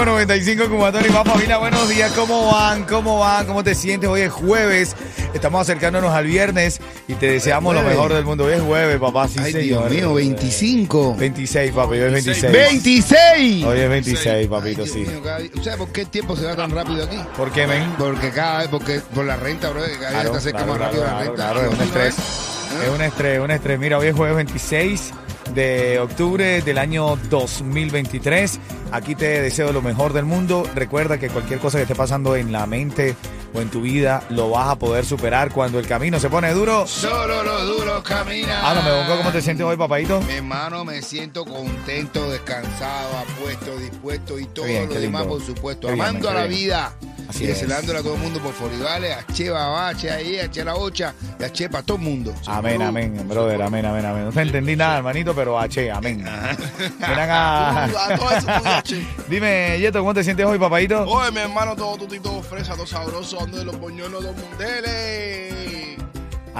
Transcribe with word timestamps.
Agua. 0.00 0.24
Dale, 0.24 0.40
ritmo 0.40 0.64
95, 0.64 0.68
Cubatón 0.68 1.04
y 1.06 1.10
más 1.10 1.24
familia, 1.24 1.58
buenos 1.58 1.88
días, 1.88 2.12
¿cómo 2.12 2.46
van? 2.52 2.84
¿Cómo 2.84 3.18
van? 3.18 3.46
¿Cómo 3.46 3.62
te 3.62 3.74
sientes? 3.74 4.08
Hoy 4.08 4.22
es 4.22 4.32
jueves, 4.32 4.96
estamos 5.34 5.60
acercándonos 5.62 6.12
al 6.12 6.26
viernes 6.26 6.80
y 7.08 7.14
te 7.14 7.26
deseamos 7.32 7.74
lo 7.74 7.82
mejor 7.82 8.12
del 8.14 8.24
mundo. 8.24 8.44
Hoy 8.44 8.54
es 8.54 8.62
jueves, 8.62 8.98
papá, 8.98 9.28
sí 9.28 9.38
Ay, 9.42 9.52
señor. 9.52 9.88
Dios 9.90 10.02
mío, 10.02 10.14
25. 10.14 11.16
26, 11.16 11.72
papi, 11.72 11.92
hoy 11.92 11.98
es 12.00 12.12
26. 12.12 12.52
26. 12.52 13.64
Hoy 13.64 13.78
es 13.80 13.88
26, 13.88 14.48
papito, 14.48 14.82
Ay, 14.82 14.88
sí. 14.88 14.98
Dios 15.00 15.12
mío, 15.12 15.22
cada 15.22 15.38
día- 15.38 15.50
¿Sabes 15.62 15.76
por 15.78 15.88
qué 15.88 16.00
el 16.02 16.08
tiempo 16.08 16.36
se 16.36 16.44
va 16.46 16.56
tan 16.56 16.70
rápido 16.70 17.04
aquí? 17.04 17.18
¿Por 17.36 17.50
qué, 17.52 17.66
men? 17.66 17.92
Porque 17.98 18.30
cada 18.30 18.58
vez, 18.58 18.68
porque 18.68 19.00
por 19.14 19.24
la 19.24 19.36
renta, 19.36 19.70
bro, 19.70 19.80
cada 19.80 19.88
día 19.90 19.98
Claro, 20.22 20.36
está 20.38 20.50
claro, 20.50 20.66
más 20.66 20.76
claro, 20.76 20.84
rápido 20.92 21.04
la 21.04 21.18
renta. 21.20 21.34
claro, 21.34 21.60
es 21.62 21.74
un 21.78 21.80
estrés. 21.82 22.14
¿Eh? 22.18 22.84
Es 22.84 22.90
un 22.94 23.02
estrés, 23.02 23.40
un 23.40 23.50
estrés. 23.50 23.78
Mira, 23.78 23.98
hoy 23.98 24.06
es 24.08 24.14
jueves 24.14 24.36
26 24.36 25.12
de 25.54 25.98
octubre 25.98 26.62
del 26.62 26.78
año 26.78 27.16
2023. 27.28 28.58
Aquí 28.92 29.14
te 29.14 29.40
deseo 29.40 29.72
lo 29.72 29.82
mejor 29.82 30.12
del 30.12 30.24
mundo. 30.24 30.64
Recuerda 30.74 31.18
que 31.18 31.28
cualquier 31.28 31.60
cosa 31.60 31.78
que 31.78 31.82
esté 31.82 31.94
pasando 31.94 32.34
en 32.36 32.50
la 32.52 32.66
mente 32.66 33.14
o 33.54 33.60
en 33.60 33.68
tu 33.68 33.82
vida 33.82 34.22
lo 34.30 34.50
vas 34.50 34.68
a 34.68 34.76
poder 34.76 35.04
superar 35.04 35.52
cuando 35.52 35.78
el 35.78 35.86
camino 35.86 36.18
se 36.18 36.28
pone 36.28 36.52
duro. 36.52 36.86
Solo 36.86 37.42
los 37.90 38.02
duros 38.02 38.24
caminan. 38.24 38.64
Háblame, 38.64 38.90
Bongo, 38.92 39.16
¿cómo 39.18 39.32
te 39.32 39.42
sientes 39.42 39.66
hoy, 39.66 39.76
papadito? 39.76 40.20
Mi 40.22 40.34
hermano, 40.34 40.84
me 40.84 41.02
siento 41.02 41.44
contento, 41.44 42.30
descansado, 42.30 43.18
apuesto, 43.18 43.76
dispuesto 43.78 44.38
y 44.38 44.46
todo 44.46 44.64
bien, 44.66 44.88
lo 44.88 44.94
demás, 45.00 45.24
por 45.26 45.42
supuesto. 45.44 45.88
Qué 45.88 45.94
bien, 45.94 46.06
Amando 46.06 46.28
qué 46.28 46.34
a 46.34 46.40
la 46.40 46.46
bien. 46.46 46.60
vida. 46.60 46.92
Así 47.28 47.44
y 47.44 47.48
es. 47.48 47.60
deseándole 47.60 48.00
a 48.00 48.02
todo 48.02 48.14
el 48.14 48.20
mundo 48.20 48.40
por 48.40 48.52
Foribales, 48.52 49.16
a 49.16 49.24
Che 49.32 49.50
Babá, 49.50 49.90
a 49.90 49.94
Che 49.94 50.10
ahí, 50.10 50.38
a 50.40 50.50
Che 50.50 50.64
la 50.64 50.74
Ocha, 50.74 51.14
y 51.38 51.44
a 51.44 51.52
Che 51.52 51.68
para 51.68 51.84
todo 51.84 51.96
el 51.96 52.02
mundo. 52.02 52.34
Amén, 52.46 52.82
amén, 52.82 53.28
brother, 53.28 53.62
amén, 53.62 53.86
amén, 53.86 54.04
amén. 54.04 54.24
No 54.24 54.32
te 54.32 54.42
entendí 54.42 54.74
nada, 54.74 54.96
hermanito, 54.98 55.32
pero 55.32 55.56
H, 55.58 55.90
amén. 55.92 56.24
Ven 56.98 57.18
acá. 57.18 57.84
A 57.84 58.16
todo 58.16 58.30
eso 58.32 58.46
tuyo, 58.46 58.82
che. 58.82 59.06
Dime, 59.28 59.78
Yeto, 59.78 60.00
¿cómo 60.00 60.12
te 60.12 60.24
sientes 60.24 60.44
hoy, 60.44 60.58
papadito? 60.58 61.04
Oye, 61.04 61.30
mi 61.30 61.38
hermano, 61.40 61.76
todo 61.76 61.98
tutito, 61.98 62.42
fresa, 62.42 62.74
todo 62.74 62.86
sabroso, 62.86 63.40
ando 63.40 63.58
de 63.58 63.64
los 63.64 63.78
boñuelos, 63.78 64.24
dos 64.24 64.34
mundeles. 64.36 65.59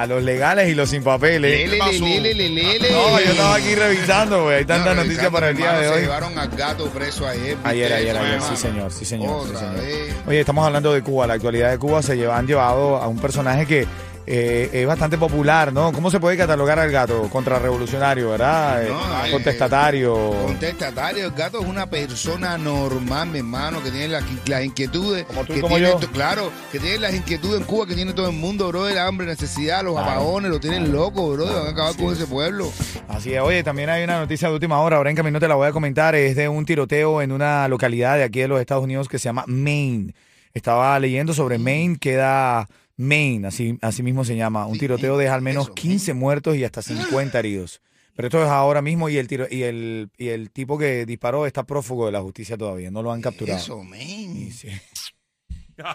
A 0.01 0.07
los 0.07 0.23
legales 0.23 0.69
y 0.71 0.75
los 0.75 0.89
sin 0.89 1.03
papeles. 1.03 1.51
Lele, 1.51 1.77
pasó? 1.79 1.93
lele, 2.05 2.35
lele, 2.35 2.63
lele. 2.79 2.91
No, 2.91 3.21
yo 3.21 3.31
estaba 3.31 3.55
aquí 3.57 3.75
revisando, 3.75 4.45
güey. 4.45 4.57
Hay 4.59 4.65
tantas 4.65 4.97
No, 4.97 5.03
noticias 5.03 5.29
para 5.31 5.51
el 5.51 5.57
día 5.57 5.73
de 5.75 5.89
Se 5.89 5.93
hoy. 5.95 6.01
llevaron 6.03 6.39
al 6.39 6.49
gato 6.49 6.87
preso 6.89 7.27
ayer. 7.27 7.57
¿viste 7.57 7.69
Ayer, 7.69 7.93
ayer, 7.93 8.17
ayer, 8.17 8.41
sí 8.41 8.57
señor, 8.57 8.91
sí 8.93 9.05
señor, 9.05 9.47
sí 9.49 9.57
señor. 9.57 9.75
vez. 9.77 10.15
Oye, 10.27 10.41
estamos 10.41 10.67
hablando 10.67 10.93
de 10.95 11.03
Cuba, 11.03 11.27
la 11.27 11.35
actualidad 11.35 11.71
de 11.71 11.79
Cuba 11.79 12.03
se 12.03 12.17
lleva, 12.17 12.39
han 12.39 12.47
llevado 12.47 12.97
a 12.97 13.09
un 13.09 13.19
personaje 13.19 13.67
que 13.67 13.87
eh, 14.33 14.71
es 14.73 14.87
bastante 14.87 15.19
popular, 15.19 15.73
¿no? 15.73 15.91
¿Cómo 15.93 16.09
se 16.09 16.21
puede 16.21 16.37
catalogar 16.37 16.79
al 16.79 16.89
gato? 16.93 17.29
Contrarrevolucionario, 17.31 18.31
¿verdad? 18.31 18.85
Eh, 18.85 18.89
No, 18.89 19.01
ay, 19.17 19.33
Contestatario. 19.33 20.15
Contestatario, 20.47 21.25
el 21.27 21.33
gato 21.33 21.61
es 21.61 21.67
una 21.67 21.87
persona 21.91 22.57
normal, 22.57 23.29
mi 23.31 23.39
hermano, 23.39 23.83
que 23.83 23.91
tiene 23.91 24.07
las, 24.09 24.23
las 24.47 24.65
inquietudes. 24.65 25.25
Como 25.25 25.45
tú 25.45 25.55
que 25.55 25.61
como 25.61 25.77
tiene 25.77 25.91
yo. 26.01 26.13
Claro, 26.13 26.53
que 26.71 26.79
tiene 26.79 26.99
las 26.99 27.13
inquietudes 27.15 27.61
en 27.61 27.67
Cuba 27.67 27.87
que 27.89 27.95
tiene 27.97 28.13
todo 28.13 28.29
el 28.31 28.37
mundo, 28.37 28.69
bro, 28.69 28.87
el 28.87 28.99
hambre, 28.99 29.27
necesidad, 29.27 29.83
los 29.83 29.95
Claro. 29.95 30.09
apagones, 30.11 30.51
lo 30.51 30.61
tienen 30.61 30.93
loco, 30.93 31.33
bro, 31.33 31.47
van 31.47 31.67
a 31.67 31.71
acabar 31.71 31.97
con 31.97 32.13
ese 32.15 32.27
pueblo. 32.27 32.71
Así 33.09 33.35
es, 33.35 33.41
oye, 33.41 33.65
también 33.65 33.91
hay 33.91 34.05
una 34.05 34.21
noticia 34.21 34.47
de 34.47 34.55
última 34.55 34.81
hora, 34.81 34.99
ahora 34.99 35.11
en 35.11 35.17
camino 35.17 35.41
te 35.41 35.49
la 35.49 35.57
voy 35.57 35.67
a 35.67 35.73
comentar, 35.73 36.15
es 36.15 36.37
de 36.37 36.49
un 36.49 36.65
tiroteo 36.65 37.21
en 37.21 37.33
una 37.33 37.67
localidad 37.67 38.17
de 38.17 38.23
aquí 38.23 38.39
de 38.39 38.47
los 38.49 38.61
Estados 38.61 38.85
Unidos 38.85 39.09
que 39.09 39.19
se 39.19 39.25
llama 39.25 39.43
Maine. 39.49 40.15
Estaba 40.55 40.97
leyendo 41.01 41.35
sobre 41.35 41.59
Maine, 41.59 41.97
queda 41.99 42.69
Maine, 43.01 43.49
así, 43.49 43.79
así 43.81 44.03
mismo 44.03 44.25
se 44.25 44.37
llama. 44.37 44.67
Un 44.67 44.75
Sí, 44.75 44.81
tiroteo 44.81 45.17
deja 45.17 45.35
al 45.35 45.43
menos 45.43 45.65
eso, 45.67 45.75
15 45.75 46.15
muertos 46.15 46.57
y 46.57 46.65
hasta 46.65 46.83
50 46.83 47.39
heridos. 47.39 47.81
Pero 48.15 48.29
esto 48.29 48.43
es 48.43 48.49
ahora 48.51 48.83
mismo 48.83 49.09
y 49.09 49.17
el 49.17 49.27
tiro, 49.27 49.47
y 49.51 49.63
el 49.63 50.11
y 50.19 50.29
el 50.29 50.51
tipo 50.51 50.77
que 50.77 51.07
disparó 51.07 51.47
está 51.47 51.63
prófugo 51.65 52.07
de 52.07 52.13
la 52.13 52.21
justicia 52.21 52.59
todavía, 52.59 52.91
no 52.91 53.03
lo 53.03 53.13
han 53.13 53.23
capturado. 53.23 53.59
Eso, 53.59 53.83
man. 53.83 53.99
Sí, 53.99 54.51
sí. 54.53 54.69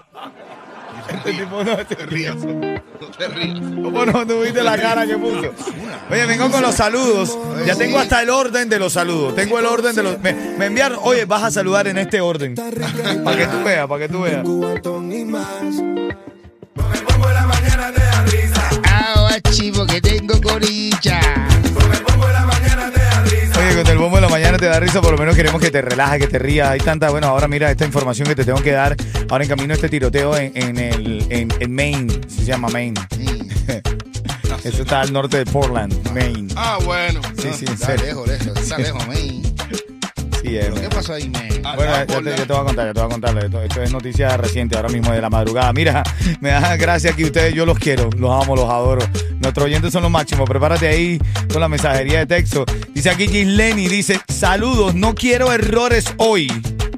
Este 1.07 1.33
tipo 1.33 1.63
No 1.63 1.85
te 1.85 1.95
rías, 2.07 2.38
no 2.38 3.11
te 3.17 3.27
rías. 3.27 3.59
¿Cómo 3.59 4.05
no 4.05 4.25
tuviste 4.25 4.63
la 4.63 4.77
cara 4.77 5.05
que 5.05 5.17
puso? 5.17 5.51
Oye, 6.09 6.25
vengo 6.25 6.49
con 6.49 6.61
los 6.61 6.73
saludos. 6.73 7.37
Ya 7.67 7.75
tengo 7.75 7.99
hasta 7.99 8.23
el 8.23 8.29
orden 8.29 8.69
de 8.69 8.79
los 8.79 8.93
saludos. 8.93 9.35
Tengo 9.35 9.59
el 9.59 9.66
orden 9.66 9.95
de 9.95 10.03
los. 10.03 10.19
Me, 10.22 10.33
me 10.33 10.66
enviaron. 10.67 10.99
Oye, 11.03 11.25
vas 11.25 11.43
a 11.43 11.51
saludar 11.51 11.87
en 11.87 11.97
este 11.97 12.22
orden. 12.22 12.55
Para 12.55 13.37
que 13.37 13.47
tú 13.47 13.63
veas, 13.63 13.87
para 13.87 14.07
que 14.07 14.11
tú 14.11 14.22
veas. 14.22 14.43
Ah, 18.88 19.38
chivo, 19.51 19.85
que 19.85 20.01
tengo 20.01 20.39
coricha. 20.41 21.19
Oye, 23.57 23.75
con 23.75 23.88
el 23.88 23.97
bombo 23.97 24.16
de 24.17 24.22
la 24.22 24.29
mañana 24.29 24.57
te 24.57 24.66
da 24.66 24.79
risa, 24.79 25.01
por 25.01 25.11
lo 25.11 25.17
menos 25.17 25.35
queremos 25.35 25.61
que 25.61 25.72
te 25.72 25.81
relajes, 25.81 26.19
que 26.19 26.28
te 26.28 26.39
rías. 26.39 26.69
Hay 26.69 26.79
tanta, 26.79 27.09
bueno, 27.09 27.28
ahora 27.28 27.47
mira 27.47 27.72
esta 27.72 27.85
información 27.85 28.28
que 28.28 28.35
te 28.35 28.44
tengo 28.45 28.61
que 28.61 28.72
dar. 28.72 28.95
Ahora 29.29 29.44
en 29.44 29.50
camino 29.50 29.73
a 29.73 29.75
este 29.75 29.89
tiroteo 29.89 30.35
en, 30.38 30.51
en 30.55 30.78
el, 30.78 31.25
en, 31.29 31.47
en 31.59 31.73
Maine. 31.75 32.13
Se 32.28 32.44
llama 32.45 32.67
Maine. 32.69 33.00
Sí. 33.16 33.25
Eso 34.63 34.81
está 34.81 35.01
al 35.01 35.13
norte 35.13 35.38
de 35.38 35.45
Portland, 35.45 35.94
Maine. 36.11 36.51
Ah, 36.55 36.79
bueno. 36.84 37.22
Sí, 37.38 37.50
sí, 37.57 37.66
en 37.66 37.73
Está 37.73 37.85
serio. 37.88 38.05
lejos, 38.05 38.28
lejos, 38.28 38.57
está 38.61 38.78
lejos, 38.78 39.07
man. 39.07 39.54
¿Qué 40.45 40.89
pasó 40.94 41.13
ahí? 41.13 41.31
Ah, 41.63 41.73
Bueno, 41.75 41.94
ah, 41.94 42.06
ya 42.06 42.06
te, 42.06 42.22
voy 42.22 42.61
a 42.61 42.63
contar, 42.63 42.88
ya 42.88 42.94
te 42.94 43.00
voy 43.00 43.09
a 43.09 43.11
contar. 43.11 43.38
Esto, 43.44 43.61
esto 43.61 43.81
es 43.81 43.91
noticia 43.91 44.38
reciente, 44.38 44.75
ahora 44.75 44.89
mismo 44.89 45.11
de 45.11 45.22
la 45.22 45.29
madrugada. 45.29 45.73
Mira, 45.73 46.03
me 46.39 46.50
da 46.50 46.75
gracia 46.78 47.13
que 47.13 47.25
ustedes, 47.25 47.53
yo 47.53 47.66
los 47.66 47.78
quiero, 47.79 48.09
los 48.17 48.44
amo, 48.44 48.55
los 48.55 48.69
adoro. 48.69 49.01
Nuestros 49.39 49.66
oyentes 49.66 49.91
son 49.91 50.03
los 50.03 50.11
máximos. 50.11 50.47
Prepárate 50.47 50.88
ahí 50.88 51.19
con 51.51 51.59
la 51.61 51.67
mensajería 51.67 52.19
de 52.19 52.25
texto. 52.28 52.66
Dice 52.94 53.09
aquí 53.09 53.28
Gisleni, 53.28 53.88
dice, 53.88 54.19
saludos, 54.28 54.94
no 54.95 55.16
quiero 55.16 55.51
errores 55.51 56.05
hoy. 56.17 56.47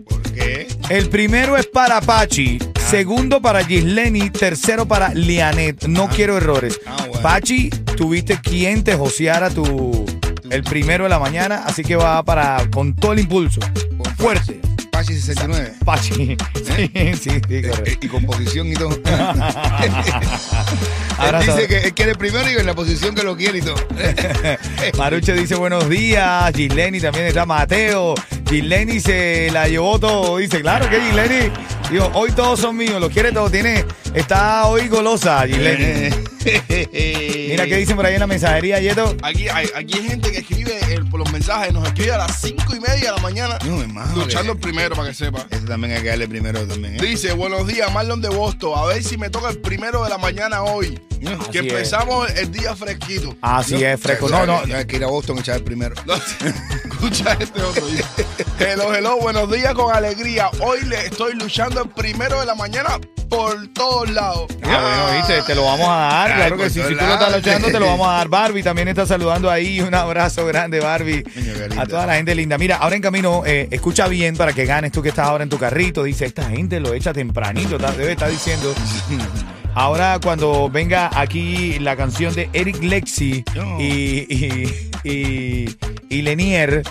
¿Por 0.08 0.22
qué? 0.34 0.68
El 0.90 1.10
primero 1.10 1.58
es 1.58 1.66
para 1.68 2.02
Pachi, 2.02 2.60
segundo 2.90 3.42
para 3.42 3.64
Gisleni, 3.66 4.30
tercero 4.30 4.88
para 4.88 5.14
Lianet. 5.14 5.86
No 5.88 6.08
quiero 6.10 6.38
errores. 6.38 6.80
Ah, 6.86 6.98
bueno. 7.08 7.22
Pachi, 7.22 7.70
tuviste 7.96 8.40
quien 8.42 8.84
te 8.84 8.96
joseara 8.96 9.50
tu 9.50 10.06
el 10.50 10.64
primero 10.64 11.04
de 11.06 11.10
la 11.10 11.20
mañana, 11.20 11.64
así 11.66 11.84
que 11.84 11.96
va 11.96 12.24
para 12.24 12.68
con 12.72 12.96
todo 12.96 13.14
el 13.14 13.20
impulso. 13.20 13.60
Con 14.02 14.16
Fuerte. 14.16 14.60
Pachi 14.92 15.14
69. 15.14 15.74
Pachi. 15.86 16.14
Sí, 16.56 16.92
sí, 16.96 17.16
sí, 17.16 17.30
Eh, 17.50 17.70
correcto. 17.70 18.06
y 18.06 18.10
composición 18.10 18.68
y 18.68 18.74
todo. 18.74 18.90
Él 21.28 21.40
dice 21.46 21.68
que 21.68 21.78
él 21.80 21.94
quiere 21.94 22.16
primero 22.16 22.50
y 22.50 22.54
en 22.56 22.66
la 22.66 22.74
posición 22.76 23.14
que 23.16 23.24
lo 23.24 23.36
quiere 23.36 23.58
y 23.60 23.62
todo. 23.62 23.76
Maruche 24.98 25.34
dice 25.34 25.56
buenos 25.56 25.90
días. 25.90 26.52
Gisleni 26.56 27.00
también 27.00 27.28
está 27.28 27.46
Mateo. 27.46 28.14
Gisleni 28.50 29.00
se 29.00 29.50
la 29.52 29.68
llevó 29.68 30.00
todo. 30.00 30.38
Dice, 30.38 30.62
claro 30.62 30.90
que 30.90 31.00
Gisleni. 31.02 31.52
Digo, 31.92 32.12
hoy 32.14 32.32
todos 32.32 32.60
son 32.60 32.76
míos. 32.78 33.00
Lo 33.02 33.10
quiere 33.10 33.32
todo. 33.32 33.50
Tiene, 33.50 33.86
está 34.14 34.68
hoy 34.68 34.88
golosa, 34.88 35.46
Gisleni. 35.48 36.10
Mira 37.50 37.66
qué 37.66 37.78
dicen 37.78 37.96
por 37.96 38.06
ahí 38.06 38.14
en 38.16 38.20
la 38.22 38.28
mensajería, 38.28 38.80
Yeto. 38.80 39.16
Aquí 39.22 39.48
hay, 39.50 39.68
aquí 39.76 39.96
hay 39.98 40.08
gente 40.08 40.32
que 40.32 40.40
escribe 40.40 40.80
el- 40.94 41.08
por 41.10 41.20
los 41.20 41.32
mensajes, 41.32 41.74
nos 41.74 41.86
escribe 41.88 42.12
a 42.14 42.18
las 42.20 42.40
cinco 42.42 42.76
y 42.76 42.80
media 42.80 43.12
de 43.12 43.16
la 43.16 43.22
mañana, 43.22 43.58
No, 43.66 43.82
hermano. 43.82 44.16
luchando 44.16 44.54
el 44.54 44.60
primero 44.60 44.96
para 44.96 45.10
que 45.10 45.14
sepa. 45.14 45.40
Este 45.50 45.68
también 45.68 45.94
hay 45.96 46.02
que 46.02 46.10
darle 46.10 46.28
primero 46.28 46.66
también. 46.68 46.96
¿eh? 46.96 46.98
Dice, 47.02 47.34
buenos 47.34 47.66
días, 47.68 47.92
Marlon 47.94 48.22
de 48.22 48.30
Boston. 48.30 48.74
A 48.78 48.86
ver 48.86 49.04
si 49.04 49.18
me 49.18 49.30
toca 49.30 49.50
el 49.50 49.60
primero 49.60 50.04
de 50.04 50.10
la 50.10 50.18
mañana 50.18 50.64
hoy. 50.64 51.00
No, 51.22 51.38
que 51.50 51.60
así 51.60 51.68
es. 51.68 51.74
empezamos 51.74 52.30
el 52.32 52.52
día 52.52 52.76
fresquito. 52.76 53.36
Así 53.42 53.84
es, 53.84 54.00
fresco. 54.00 54.30
No, 54.30 54.46
no. 54.46 54.62
Hay 54.76 54.86
que 54.86 54.98
ir 54.98 55.04
a 55.04 55.08
Boston 55.08 55.38
a 55.38 55.42
echar 55.42 55.56
el 55.58 55.64
primero. 55.64 55.96
No, 56.06 56.14
escucha 56.92 57.36
este 57.40 57.62
otro. 57.62 57.86
dice, 57.88 58.04
Hello, 58.60 58.94
hello, 58.94 59.18
buenos 59.18 59.52
días 59.52 59.74
con 59.74 59.94
alegría. 59.96 60.50
Hoy 60.60 60.82
le 60.86 61.08
estoy 61.08 61.34
luchando 61.36 61.82
el 61.84 61.90
primero 61.90 62.40
de 62.40 62.46
la 62.46 62.56
mañana 62.56 63.00
por 63.30 63.68
todos 63.74 64.10
lados. 64.10 64.48
Ah, 64.64 64.82
bueno, 64.82 65.18
viste, 65.18 65.42
te 65.46 65.56
lo 65.56 65.64
vamos 65.64 65.88
a 65.88 65.96
dar. 65.96 66.36
Claro 66.36 66.58
que 66.58 66.70
sí. 66.70 66.82
Si 66.82 66.96
tú 66.96 67.06
lo 67.06 67.14
estás 67.14 67.36
luchando, 67.36 67.68
te 67.68 67.80
lo 67.80 67.86
vamos 67.86 68.08
a 68.08 68.12
dar. 68.14 68.28
Barbie 68.38 68.64
también 68.64 68.88
está 68.88 69.06
saludando 69.06 69.50
ahí. 69.50 69.82
Un 69.82 69.94
abrazo 69.94 70.46
grande, 70.46 70.80
Barbie. 70.80 71.24
A 71.78 71.86
toda 71.86 72.06
la 72.06 72.16
gente 72.16 72.36
linda. 72.36 72.58
Mira, 72.58 72.78
ahora 72.78 72.96
en 72.96 73.02
camino, 73.02 73.44
eh, 73.46 73.68
escucha 73.72 74.08
bien 74.08 74.36
para 74.36 74.54
que 74.54 74.66
ganes 74.66 74.92
tú 74.92 75.02
que 75.02 75.10
estás 75.10 75.28
ahora 75.28 75.44
en 75.44 75.50
tu 75.50 75.58
carrito. 75.58 76.04
Dice, 76.04 76.26
esta 76.26 76.50
gente 76.50 76.80
lo 76.80 76.94
echa 76.94 77.14
tempranito. 77.14 77.78
Debe 77.78 78.12
estar 78.12 78.30
diciendo. 78.30 78.74
Ahora 79.74 80.20
cuando 80.24 80.72
venga 80.72 81.12
aquí 81.14 81.78
la 81.78 81.96
canción 81.96 82.34
de 82.34 82.50
Eric 82.52 82.82
Lexi 82.82 83.44
y, 83.78 83.84
y, 83.84 84.92
y, 85.04 85.78
y 86.10 86.22
Lenier, 86.24 86.82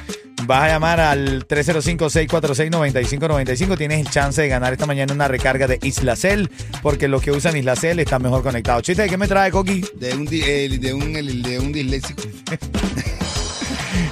vas 0.45 0.65
a 0.65 0.69
llamar 0.69 1.01
al 1.01 1.47
305-646-9595. 1.49 3.77
Tienes 3.79 4.01
el 4.01 4.11
chance 4.11 4.43
de 4.43 4.49
ganar 4.49 4.73
esta 4.73 4.87
mañana 4.87 5.13
una 5.13 5.29
recarga 5.29 5.67
de 5.67 5.79
Islacel, 5.83 6.51
porque 6.83 7.09
los 7.09 7.23
que 7.23 7.33
usan 7.33 7.57
Islacel 7.57 7.99
están 8.01 8.23
mejor 8.23 8.43
conectados. 8.43 8.83
Chiste, 8.83 9.03
¿de 9.03 9.09
qué 9.09 9.17
me 9.17 9.29
trae, 9.29 9.51
Coqui? 9.51 9.85
De 9.95 10.15
un, 10.15 10.25
di- 10.27 10.43
el- 10.43 10.81
de 10.81 10.95
un, 10.95 11.17
el- 11.17 11.43
de 11.43 11.59
un 11.59 11.73
disléxico. 11.73 12.23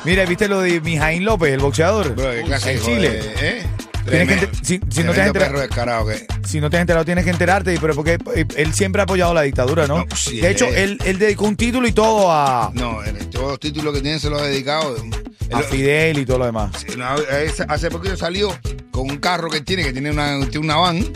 Mira, 0.05 0.25
¿viste 0.27 0.49
lo 0.49 0.61
de 0.61 0.81
Mijaín 0.81 1.25
López, 1.25 1.53
el 1.53 1.61
boxeador? 1.61 2.15
Bro, 2.15 2.31
qué 2.33 2.43
clase 2.43 2.73
en 2.73 2.79
de 2.79 2.85
Chile. 2.85 3.09
joder, 3.23 3.45
¿eh? 3.45 3.63
Que 4.05 4.49
si- 4.63 4.81
si 4.91 5.03
no 5.03 5.13
te 5.13 5.21
has 5.23 5.27
enterado-. 5.29 6.09
Si 6.47 6.61
no 6.61 6.71
te 6.71 6.77
has 6.77 6.81
enterado, 6.83 7.05
tienes 7.05 7.25
que 7.25 7.31
enterarte, 7.31 7.77
pero 7.81 7.95
porque 7.95 8.19
eh, 8.35 8.45
él 8.57 8.75
siempre 8.75 9.01
ha 9.01 9.05
apoyado 9.05 9.33
la 9.35 9.43
dictadura, 9.43 9.87
¿no? 9.87 9.99
No, 10.05 10.17
sí, 10.17 10.41
de 10.41 10.51
hecho, 10.51 10.67
él- 10.67 10.75
él, 10.77 10.99
él 11.05 11.19
dedicó 11.19 11.47
un 11.47 11.57
título 11.57 11.89
y 11.89 11.93
todo 11.93 12.31
a, 12.31 12.71
No, 12.75 12.99
todos 13.31 13.49
los 13.53 13.61
títulos 13.61 13.95
que 13.95 14.01
tiene 14.03 14.19
se 14.19 14.29
los 14.31 14.41
ha 14.41 14.45
dedicado. 14.47 14.97
a 15.53 15.61
Fidel 15.63 16.19
y 16.19 16.27
todo 16.27 16.39
lo 16.39 16.47
demás. 16.47 16.71
Sí, 16.87 16.97
no, 16.97 17.17
es- 17.17 17.61
hace 17.61 17.91
poquito 17.91 18.17
salió 18.17 18.49
con 18.91 19.11
un 19.11 19.17
carro 19.19 19.49
que 19.51 19.59
él 19.59 19.65
tiene, 19.65 19.83
que 19.85 19.93
tiene 19.93 20.11
una, 20.11 20.39
tiene 20.49 20.59
una 20.67 20.77
van, 20.77 21.01
de 21.01 21.11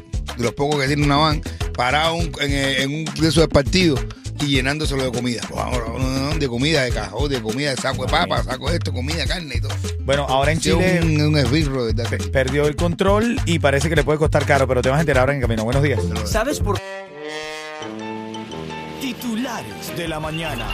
los 0.45 0.53
pocos 0.55 0.81
que 0.81 0.87
tiene 0.87 1.05
una 1.05 1.17
van, 1.17 1.43
parado 1.75 2.15
un- 2.15 2.31
en, 2.41 2.53
en 2.53 2.95
un 2.95 3.05
de 3.21 3.29
esos 3.29 3.47
partidos 3.49 4.01
y 4.41 4.47
llenándoselo 4.47 5.05
de 5.05 5.13
comida. 5.13 5.41
Vamos, 5.55 6.39
De 6.39 6.49
comida, 6.49 6.83
de 6.83 6.91
cajón, 6.91 7.29
de 7.31 7.41
comida, 7.43 7.71
de 7.71 7.77
saco 7.77 8.05
de 8.07 8.11
papa, 8.11 8.43
saco 8.43 8.71
de 8.71 8.77
esto, 8.77 8.93
comida, 8.93 9.27
carne 9.27 9.55
y 9.57 9.61
todo. 9.61 9.73
Bueno, 10.05 10.27
ahora 10.29 10.53
en 10.53 10.61
Chile 10.61 11.01
un, 11.03 11.21
un 11.21 11.39
esbirro, 11.39 11.85
de 11.87 11.93
verdad. 11.93 12.11
pe- 12.11 12.29
perdió 12.29 12.67
el 12.67 12.77
control 12.77 13.41
y 13.47 13.59
parece 13.59 13.89
que 13.89 13.97
le 13.97 14.05
puede 14.05 14.19
costar 14.19 14.45
caro, 14.47 14.67
pero 14.69 14.83
te 14.83 14.89
vas 14.89 14.99
a 14.99 15.01
enterar 15.01 15.23
ahora 15.23 15.35
en 15.35 15.41
camino. 15.41 15.65
Buenos 15.65 15.83
días. 15.83 16.01
¿Sabes 16.25 16.61
por 16.61 16.79
Titulares 19.01 19.97
de 19.97 20.09
la 20.09 20.21
mañana. 20.21 20.67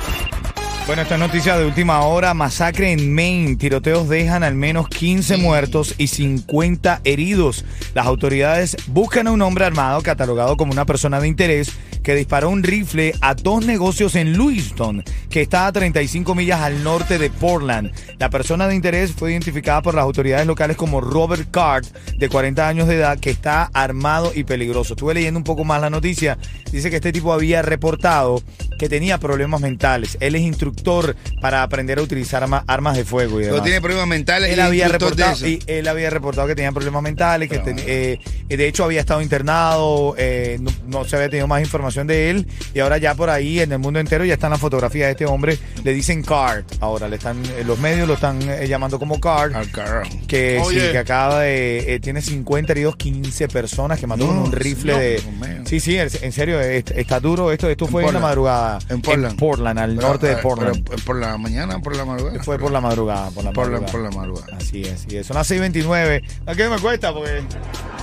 Bueno, 0.86 1.00
esta 1.02 1.14
es 1.14 1.20
noticia 1.20 1.56
de 1.56 1.64
última 1.66 2.00
hora. 2.02 2.34
Masacre 2.34 2.92
en 2.92 3.14
Maine. 3.14 3.56
Tiroteos 3.56 4.08
dejan 4.08 4.42
al 4.42 4.54
menos 4.54 4.88
15 4.88 5.38
muertos 5.38 5.94
y 5.96 6.08
50 6.08 7.00
heridos. 7.04 7.64
Las 7.94 8.06
autoridades 8.06 8.76
buscan 8.88 9.26
a 9.28 9.32
un 9.32 9.40
hombre 9.42 9.64
armado 9.64 10.02
catalogado 10.02 10.56
como 10.58 10.72
una 10.72 10.84
persona 10.84 11.20
de 11.20 11.28
interés 11.28 11.72
que 12.04 12.14
disparó 12.14 12.50
un 12.50 12.62
rifle 12.62 13.14
a 13.20 13.34
dos 13.34 13.64
negocios 13.66 14.14
en 14.14 14.34
Lewiston, 14.38 15.02
que 15.30 15.40
está 15.40 15.66
a 15.66 15.72
35 15.72 16.34
millas 16.36 16.60
al 16.60 16.84
norte 16.84 17.18
de 17.18 17.30
Portland. 17.30 17.90
La 18.18 18.30
persona 18.30 18.68
de 18.68 18.74
interés 18.76 19.10
fue 19.12 19.32
identificada 19.32 19.82
por 19.82 19.94
las 19.94 20.02
autoridades 20.04 20.46
locales 20.46 20.76
como 20.76 21.00
Robert 21.00 21.50
Card, 21.50 21.86
de 22.18 22.28
40 22.28 22.68
años 22.68 22.86
de 22.86 22.96
edad, 22.96 23.18
que 23.18 23.30
está 23.30 23.70
armado 23.72 24.30
y 24.34 24.44
peligroso. 24.44 24.92
Estuve 24.94 25.14
leyendo 25.14 25.38
un 25.38 25.44
poco 25.44 25.64
más 25.64 25.80
la 25.80 25.90
noticia. 25.90 26.38
Dice 26.70 26.90
que 26.90 26.96
este 26.96 27.10
tipo 27.12 27.32
había 27.32 27.62
reportado 27.62 28.42
que 28.78 28.88
tenía 28.88 29.18
problemas 29.18 29.60
mentales. 29.62 30.18
Él 30.20 30.34
es 30.34 30.42
instructor 30.42 31.16
para 31.40 31.62
aprender 31.62 31.98
a 31.98 32.02
utilizar 32.02 32.42
arma- 32.42 32.64
armas 32.66 32.96
de 32.96 33.04
fuego 33.04 33.40
y 33.40 33.44
tiene 33.62 33.80
problemas 33.80 34.08
mentales 34.08 34.50
Él 34.50 34.60
había 34.60 34.88
reportado 34.88 35.32
y 35.48 35.58
él 35.66 35.88
había 35.88 36.10
reportado 36.10 36.46
que 36.48 36.54
tenía 36.54 36.72
problemas 36.72 37.02
mentales, 37.02 37.48
que 37.48 37.58
ten- 37.60 37.80
eh, 37.86 38.18
de 38.48 38.68
hecho 38.68 38.84
había 38.84 39.00
estado 39.00 39.22
internado, 39.22 40.14
eh, 40.18 40.58
no, 40.60 40.70
no 40.86 41.04
se 41.04 41.16
había 41.16 41.28
tenido 41.30 41.46
más 41.46 41.62
información 41.62 41.93
de 42.02 42.30
él 42.30 42.46
y 42.74 42.80
ahora 42.80 42.98
ya 42.98 43.14
por 43.14 43.30
ahí 43.30 43.60
en 43.60 43.72
el 43.72 43.78
mundo 43.78 44.00
entero 44.00 44.24
ya 44.24 44.34
están 44.34 44.50
las 44.50 44.60
fotografías 44.60 45.06
de 45.06 45.10
este 45.12 45.26
hombre, 45.26 45.58
le 45.84 45.92
dicen 45.94 46.22
Card. 46.22 46.64
Ahora 46.80 47.08
le 47.08 47.16
están 47.16 47.40
eh, 47.56 47.62
los 47.64 47.78
medios 47.78 48.08
lo 48.08 48.14
están 48.14 48.40
eh, 48.42 48.66
llamando 48.68 48.98
como 48.98 49.20
Card. 49.20 49.54
Al 49.54 49.70
carajo. 49.70 50.10
Que 50.26 50.58
sí, 50.60 50.66
Oye. 50.66 50.92
que 50.92 50.98
acaba 50.98 51.40
de. 51.40 51.94
eh, 51.94 52.00
tiene 52.00 52.20
50 52.20 52.72
heridos, 52.72 52.96
15 52.96 53.48
personas 53.48 53.98
que 54.00 54.06
mató 54.06 54.24
No, 54.24 54.28
con 54.30 54.38
un 54.38 54.52
rifle 54.52 54.92
no, 54.92 54.98
de. 54.98 55.22
Mío. 55.40 55.62
Sí, 55.66 55.80
sí, 55.80 55.96
en 55.96 56.32
serio, 56.32 56.60
es- 56.60 56.84
está 56.94 57.20
duro. 57.20 57.52
Esto, 57.52 57.68
esto 57.70 57.84
En 57.86 57.90
fue 57.90 58.06
en 58.06 58.14
la 58.14 58.20
madrugada. 58.20 58.78
En 58.88 59.00
Portland. 59.00 59.38
Portland, 59.38 59.78
al 59.78 59.94
Pero, 59.96 60.08
norte 60.08 60.26
de 60.26 60.32
eh, 60.32 60.36
Portland. 60.42 60.88
pero, 60.88 61.02
¿Por 61.04 61.16
la 61.20 61.36
mañana 61.38 61.78
por 61.80 61.94
la 61.96 62.04
madrugada? 62.04 62.42
fue 62.42 62.58
por 62.58 62.70
la 62.72 62.80
madrugada. 62.80 63.30
Por 63.30 63.44
la 63.44 63.52
Por 63.52 63.66
la, 63.70 63.80
madrugada. 63.80 63.92
por 63.92 64.00
la 64.02 64.10
madrugada. 64.10 64.56
Así 64.56 64.82
es, 64.82 64.92
así 65.06 65.16
es. 65.16 65.26
Son 65.26 65.36
las 65.36 65.50
6.29. 65.50 66.22
¿A 66.46 66.54
qué 66.54 66.68
me 66.68 66.78
cuesta? 66.78 67.12
Porque 67.12 67.42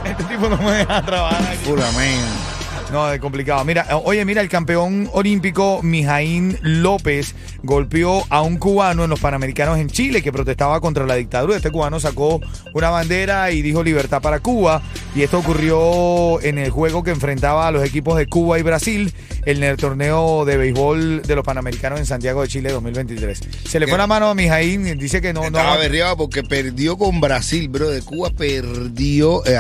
este 0.06 0.24
tipo 0.24 0.48
no 0.50 0.58
me 0.58 0.72
deja 0.72 1.06
trabajar 1.06 1.44
aquí. 1.44 1.66
Pura 1.70 1.86
man. 1.92 2.51
No, 2.92 3.12
es 3.12 3.22
complicado. 3.22 3.64
Mira, 3.64 3.86
eh, 3.90 3.94
oye, 4.04 4.26
mira, 4.26 4.42
el 4.42 4.50
campeón 4.50 5.10
olímpico 5.14 5.82
Mijaín 5.82 6.58
López 6.62 7.36
golpeó 7.64 8.26
a 8.30 8.42
un 8.42 8.58
cubano 8.58 9.06
en 9.06 9.10
los 9.10 9.20
Panamericanos 9.20 9.80
en 9.80 9.90
Chile 9.90 10.22
que 10.22 10.32
protestaba 10.32 10.82
contra 10.82 11.06
la 11.06 11.16
dictadura. 11.16 11.56
Este 11.56 11.72
cubano 11.72 12.00
sacó 12.02 12.42
una 12.74 12.90
bandera 12.90 13.52
y 13.52 13.62
dijo 13.62 13.82
libertad 13.82 14.22
para 14.22 14.40
Cuba. 14.40 14.82
Y 15.16 15.24
esto 15.24 15.40
ocurrió 15.40 16.42
en 16.42 16.58
el 16.58 16.70
juego 16.70 17.04
que 17.04 17.12
enfrentaba 17.12 17.68
a 17.68 17.72
los 17.72 17.84
equipos 17.84 18.18
de 18.18 18.28
Cuba 18.28 18.60
y 18.60 18.62
Brasil 18.62 19.14
en 19.46 19.64
el 19.64 19.78
torneo 19.78 20.44
de 20.46 20.58
béisbol 20.58 21.22
de 21.22 21.36
los 21.36 21.46
Panamericanos 21.46 22.00
en 22.00 22.06
Santiago 22.06 22.42
de 22.42 22.50
Chile 22.50 22.72
2023. 22.72 23.40
Se 23.68 23.80
le 23.80 23.88
fue 23.88 23.98
la 23.98 24.08
mano 24.08 24.30
a 24.30 24.36
Mijaín, 24.36 24.98
dice 24.98 25.22
que 25.22 25.34
no, 25.34 25.42
no 25.42 25.48
Estaba 25.48 25.78
berreado 25.78 26.18
porque 26.18 26.44
perdió 26.44 26.98
con 26.98 27.22
Brasil, 27.22 27.70
bro. 27.70 27.90
De 27.90 28.02
Cuba 28.02 28.32
perdió. 28.32 29.46
eh, 29.46 29.58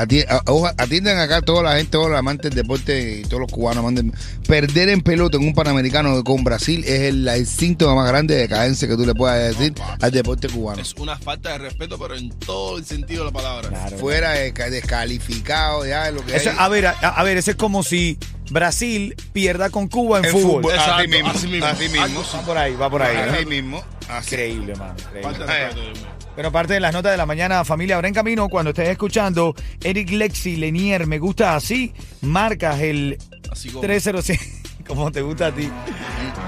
atiendan 0.78 1.18
acá 1.18 1.42
toda 1.42 1.64
la 1.64 1.78
gente, 1.78 1.92
todos 1.92 2.10
los 2.10 2.20
amantes 2.20 2.52
del 2.52 2.64
deporte 2.64 3.21
y 3.22 3.26
todos 3.26 3.42
los 3.42 3.52
cubanos. 3.52 3.84
manden- 3.84 4.14
Perder 4.48 4.90
en 4.90 5.02
pelota 5.02 5.38
en 5.38 5.44
un 5.48 5.54
panamericano 5.54 6.24
con 6.24 6.44
Brasil 6.44 6.84
es 6.86 7.02
el, 7.02 7.28
el 7.28 7.46
síntoma 7.48 7.96
más 7.96 8.08
grande 8.10 8.36
de 8.36 8.42
decadencia 8.42 8.88
que 8.88 8.96
tú 8.96 9.06
le 9.06 9.14
puedas 9.16 9.56
decir 9.58 9.74
al 10.02 10.12
deporte 10.12 10.50
cubano. 10.50 10.82
Es 10.82 10.94
una 10.98 11.18
falta 11.18 11.52
de 11.52 11.58
respeto, 11.60 11.98
pero 11.98 12.16
en 12.16 12.30
todo 12.32 12.78
el 12.78 12.86
sentido 12.86 13.26
de 13.26 13.32
la 13.32 13.34
palabra. 13.34 13.70
Claro. 13.70 13.98
Fuera 13.98 14.32
de- 14.32 14.52
descalificado, 14.52 15.86
ya 15.86 16.12
lo 16.12 16.26
que 16.26 16.36
Eso- 16.36 16.50
hay. 16.52 16.56
a 16.60 16.68
ver, 16.70 16.88
a, 16.88 16.92
a 16.92 17.24
ver, 17.24 17.38
eso 17.38 17.52
es 17.52 17.58
como 17.58 17.84
si 17.84 18.18
Brasil 18.50 19.16
pierda 19.34 19.70
con 19.70 19.88
Cuba 19.88 20.20
en, 20.20 20.26
En 20.26 20.32
fútbol. 20.32 20.62
fútbol. 20.64 20.74
Exacto, 20.74 20.94
así 20.96 21.08
mismo, 21.08 21.30
así 21.30 21.48
mismo. 21.48 21.66
así 21.66 21.90
mismo. 21.90 22.24
Va 22.36 22.42
por 22.46 22.58
ahí, 22.58 22.76
va 22.76 22.90
por 22.90 23.02
ahí. 23.02 23.18
¿no? 23.18 23.34
Así 23.34 23.46
mismo. 23.46 23.84
Así. 24.10 24.36
Increíble, 24.36 24.76
man. 24.76 24.96
increíble. 25.18 25.94
Falta 26.32 26.32
de 26.32 26.32
respeto, 26.32 26.32
Dios 26.32 26.32
mío. 26.32 26.36
Bueno, 26.36 26.52
parte 26.52 26.74
de 26.74 26.80
las 26.80 26.94
notas 26.94 27.12
de 27.12 27.18
la 27.18 27.26
mañana, 27.26 27.64
familia, 27.66 27.96
ahora 27.96 28.08
en 28.08 28.14
camino, 28.14 28.48
cuando 28.50 28.70
estés 28.72 28.90
escuchando 28.90 29.54
Eric 29.84 30.12
Lexi 30.12 30.56
Lenier, 30.58 31.08
me 31.08 31.20
gusta 31.20 31.56
así, 31.56 31.94
marcas 32.22 32.80
el 32.82 33.18
Así 33.52 33.70
como. 33.70 33.82
305, 33.82 34.44
como 34.88 35.12
te 35.12 35.22
gusta 35.22 35.48
a 35.48 35.52
ti, 35.52 35.70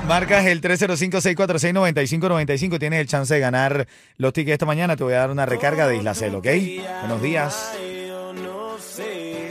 marcas 0.08 0.46
el 0.46 0.62
305-646-9595, 0.62 2.80
tienes 2.80 3.02
el 3.02 3.08
chance 3.08 3.34
de 3.34 3.40
ganar 3.40 3.88
los 4.18 4.34
tickets 4.34 4.54
esta 4.54 4.66
mañana, 4.66 4.96
te 4.96 5.04
voy 5.04 5.14
a 5.14 5.20
dar 5.20 5.32
una 5.32 5.46
recarga 5.46 5.88
de 5.88 5.98
Isla 5.98 6.14
Cel, 6.14 6.36
¿ok? 6.36 6.48
Buenos 7.02 7.22
días. 7.22 7.74
Yo 8.08 8.32
no 8.34 8.78
sé 8.80 9.43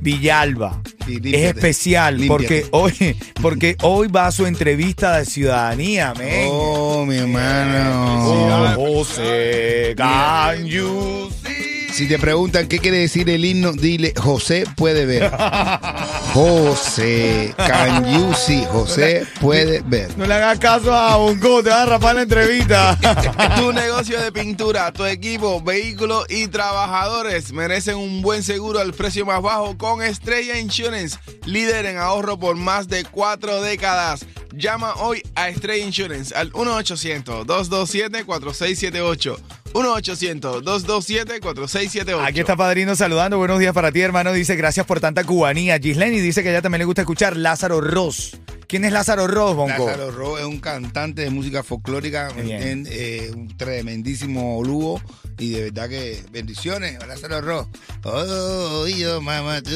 Villalba. 0.00 0.82
Sí, 1.06 1.14
es 1.16 1.22
límpiate, 1.22 1.46
especial 1.46 2.20
porque 2.26 2.66
hoy, 2.72 3.16
porque 3.40 3.76
hoy 3.82 4.08
va 4.08 4.26
a 4.26 4.32
su 4.32 4.46
entrevista 4.46 5.18
de 5.18 5.24
ciudadanía, 5.24 6.14
men. 6.14 6.48
Oh, 6.50 6.87
mi 7.06 7.16
hermano. 7.16 8.76
Oh, 8.76 9.04
José, 9.04 9.94
can 9.96 10.66
you 10.66 11.30
see? 11.44 11.88
Si 11.92 12.06
te 12.06 12.18
preguntan 12.18 12.68
qué 12.68 12.78
quiere 12.78 12.98
decir 12.98 13.28
el 13.28 13.44
himno, 13.44 13.72
dile 13.72 14.12
José 14.16 14.64
puede 14.76 15.04
ver. 15.06 15.30
José, 16.38 17.52
can 17.56 18.04
you 18.04 18.32
see? 18.32 18.64
José 18.66 19.26
puede 19.40 19.80
ver. 19.80 20.16
No 20.16 20.24
le 20.24 20.34
hagas 20.34 20.60
caso 20.60 20.94
a 20.94 21.16
Bonco, 21.16 21.64
te 21.64 21.70
vas 21.70 21.80
a 21.80 21.86
rapar 21.86 22.14
la 22.14 22.22
entrevista. 22.22 22.96
Tu 23.56 23.72
negocio 23.72 24.20
de 24.20 24.30
pintura, 24.30 24.92
tu 24.92 25.04
equipo, 25.04 25.60
vehículos 25.60 26.26
y 26.28 26.46
trabajadores 26.46 27.52
merecen 27.52 27.96
un 27.96 28.22
buen 28.22 28.44
seguro 28.44 28.78
al 28.78 28.94
precio 28.94 29.26
más 29.26 29.42
bajo 29.42 29.76
con 29.76 30.00
Estrella 30.00 30.60
Insurance, 30.60 31.18
líder 31.44 31.86
en 31.86 31.98
ahorro 31.98 32.38
por 32.38 32.54
más 32.54 32.86
de 32.86 33.04
cuatro 33.04 33.60
décadas. 33.60 34.24
Llama 34.54 34.94
hoy 34.94 35.24
a 35.34 35.48
Estrella 35.48 35.84
Insurance 35.84 36.32
al 36.36 36.52
1-800-227-4678. 36.52 39.38
1-800-227-4678. 39.72 42.26
Aquí 42.26 42.40
está 42.40 42.56
Padrino 42.56 42.96
saludando. 42.96 43.38
Buenos 43.38 43.58
días 43.58 43.74
para 43.74 43.92
ti, 43.92 44.00
hermano. 44.00 44.32
Dice 44.32 44.56
gracias 44.56 44.86
por 44.86 45.00
tanta 45.00 45.24
cubanía. 45.24 45.78
Gisleni 45.78 46.20
dice 46.20 46.42
que 46.42 46.48
a 46.48 46.52
ella 46.52 46.62
también 46.62 46.78
le 46.80 46.86
gusta 46.86 47.02
escuchar 47.02 47.36
Lázaro 47.36 47.80
Ross. 47.80 48.36
¿Quién 48.68 48.84
es 48.84 48.92
Lázaro 48.92 49.26
Ross, 49.26 49.56
Bonco? 49.56 49.86
Lázaro 49.86 50.10
Ro 50.10 50.38
es 50.38 50.44
un 50.44 50.60
cantante 50.60 51.22
de 51.22 51.30
música 51.30 51.62
folclórica, 51.62 52.28
en, 52.36 52.86
eh, 52.90 53.30
un 53.34 53.56
tremendísimo 53.56 54.62
lugo 54.62 55.00
y 55.38 55.52
de 55.52 55.62
verdad 55.70 55.88
que 55.88 56.22
bendiciones, 56.32 56.98
Lázaro 57.06 57.40
Ro. 57.40 57.68
Oh, 58.04 58.86
yo, 58.86 59.22
mamá, 59.22 59.62
tú. 59.62 59.70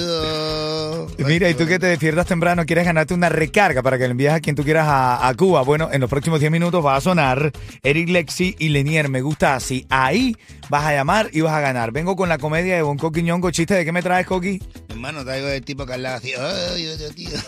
Mira, 1.24 1.48
y 1.48 1.54
tú 1.54 1.66
que 1.66 1.78
te 1.78 1.86
despiertas 1.86 2.26
temprano, 2.26 2.66
quieres 2.66 2.84
ganarte 2.84 3.14
una 3.14 3.30
recarga 3.30 3.82
para 3.82 3.96
que 3.96 4.04
le 4.04 4.10
envíes 4.10 4.32
a 4.32 4.40
quien 4.40 4.56
tú 4.56 4.62
quieras 4.62 4.86
a, 4.86 5.26
a 5.26 5.34
Cuba. 5.36 5.62
Bueno, 5.62 5.88
en 5.90 6.02
los 6.02 6.10
próximos 6.10 6.40
10 6.40 6.52
minutos 6.52 6.84
va 6.84 6.94
a 6.94 7.00
sonar 7.00 7.50
Eric 7.82 8.10
Lexi 8.10 8.56
y 8.58 8.68
Lenier. 8.68 9.08
Me 9.08 9.22
gusta 9.22 9.54
así. 9.54 9.86
Ahí 9.88 10.36
vas 10.68 10.84
a 10.84 10.92
llamar 10.92 11.30
y 11.32 11.40
vas 11.40 11.54
a 11.54 11.60
ganar. 11.60 11.92
Vengo 11.92 12.14
con 12.14 12.28
la 12.28 12.36
comedia 12.36 12.76
de 12.76 12.82
Bonco 12.82 13.10
Quiñongo. 13.10 13.50
¿Chiste 13.52 13.72
de 13.72 13.86
qué 13.86 13.92
me 13.92 14.02
traes, 14.02 14.26
Coqui? 14.26 14.62
Hermano, 14.90 15.24
traigo 15.24 15.48
el 15.48 15.64
tipo 15.64 15.86
que 15.86 15.94
hablaba 15.94 16.16
así. 16.16 16.34
Oh, 16.36 16.76
yo, 16.76 16.94
yo, 16.98 17.10
tío. 17.14 17.38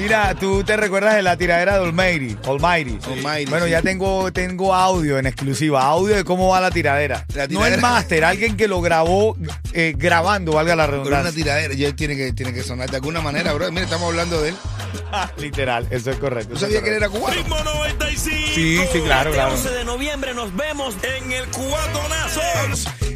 Mira, 0.00 0.34
tú 0.34 0.62
te 0.62 0.76
recuerdas 0.76 1.14
de 1.16 1.22
la 1.22 1.36
tiradera 1.36 1.78
de 1.78 1.84
Almighty. 1.86 2.36
Almighty. 2.46 2.98
Almighty, 3.10 3.50
Bueno, 3.50 3.64
sí. 3.64 3.70
ya 3.72 3.82
tengo, 3.82 4.32
tengo 4.32 4.74
audio 4.74 5.18
en 5.18 5.26
exclusiva, 5.26 5.82
audio 5.84 6.14
de 6.16 6.24
cómo 6.24 6.48
va 6.48 6.60
la 6.60 6.70
tiradera. 6.70 7.24
La 7.34 7.46
No 7.48 7.64
el 7.64 7.72
tiradera. 7.74 7.82
máster, 7.82 8.24
alguien 8.24 8.56
que 8.56 8.68
lo 8.68 8.80
grabó 8.80 9.36
eh, 9.72 9.94
grabando, 9.96 10.52
valga 10.52 10.76
la 10.76 10.86
Pero 10.86 10.98
una 11.02 11.10
redundancia. 11.10 11.42
tiradera, 11.44 11.74
ya 11.74 11.94
tiene 11.96 12.16
que, 12.16 12.32
tiene 12.32 12.52
que 12.52 12.62
sonar 12.62 12.90
de 12.90 12.96
alguna 12.96 13.20
manera, 13.20 13.52
bro. 13.54 13.70
Mira, 13.72 13.84
estamos 13.84 14.08
hablando 14.08 14.40
de 14.42 14.50
él. 14.50 14.56
Literal, 15.38 15.86
eso 15.90 16.10
es 16.10 16.16
correcto. 16.18 16.54
¿Tú 16.54 16.60
sabías 16.60 16.82
que 16.82 16.90
él 16.90 16.96
era 16.96 17.08
cubano? 17.08 17.34
Ritmo 17.34 17.58
95. 17.62 18.36
Sí, 18.54 18.80
sí, 18.92 19.00
claro, 19.00 19.32
claro. 19.32 19.52
11 19.54 19.68
de 19.70 19.84
noviembre 19.84 20.34
nos 20.34 20.54
vemos 20.54 20.94
en 21.02 21.32
el 21.32 21.46
Cubatonazo. 21.48 22.40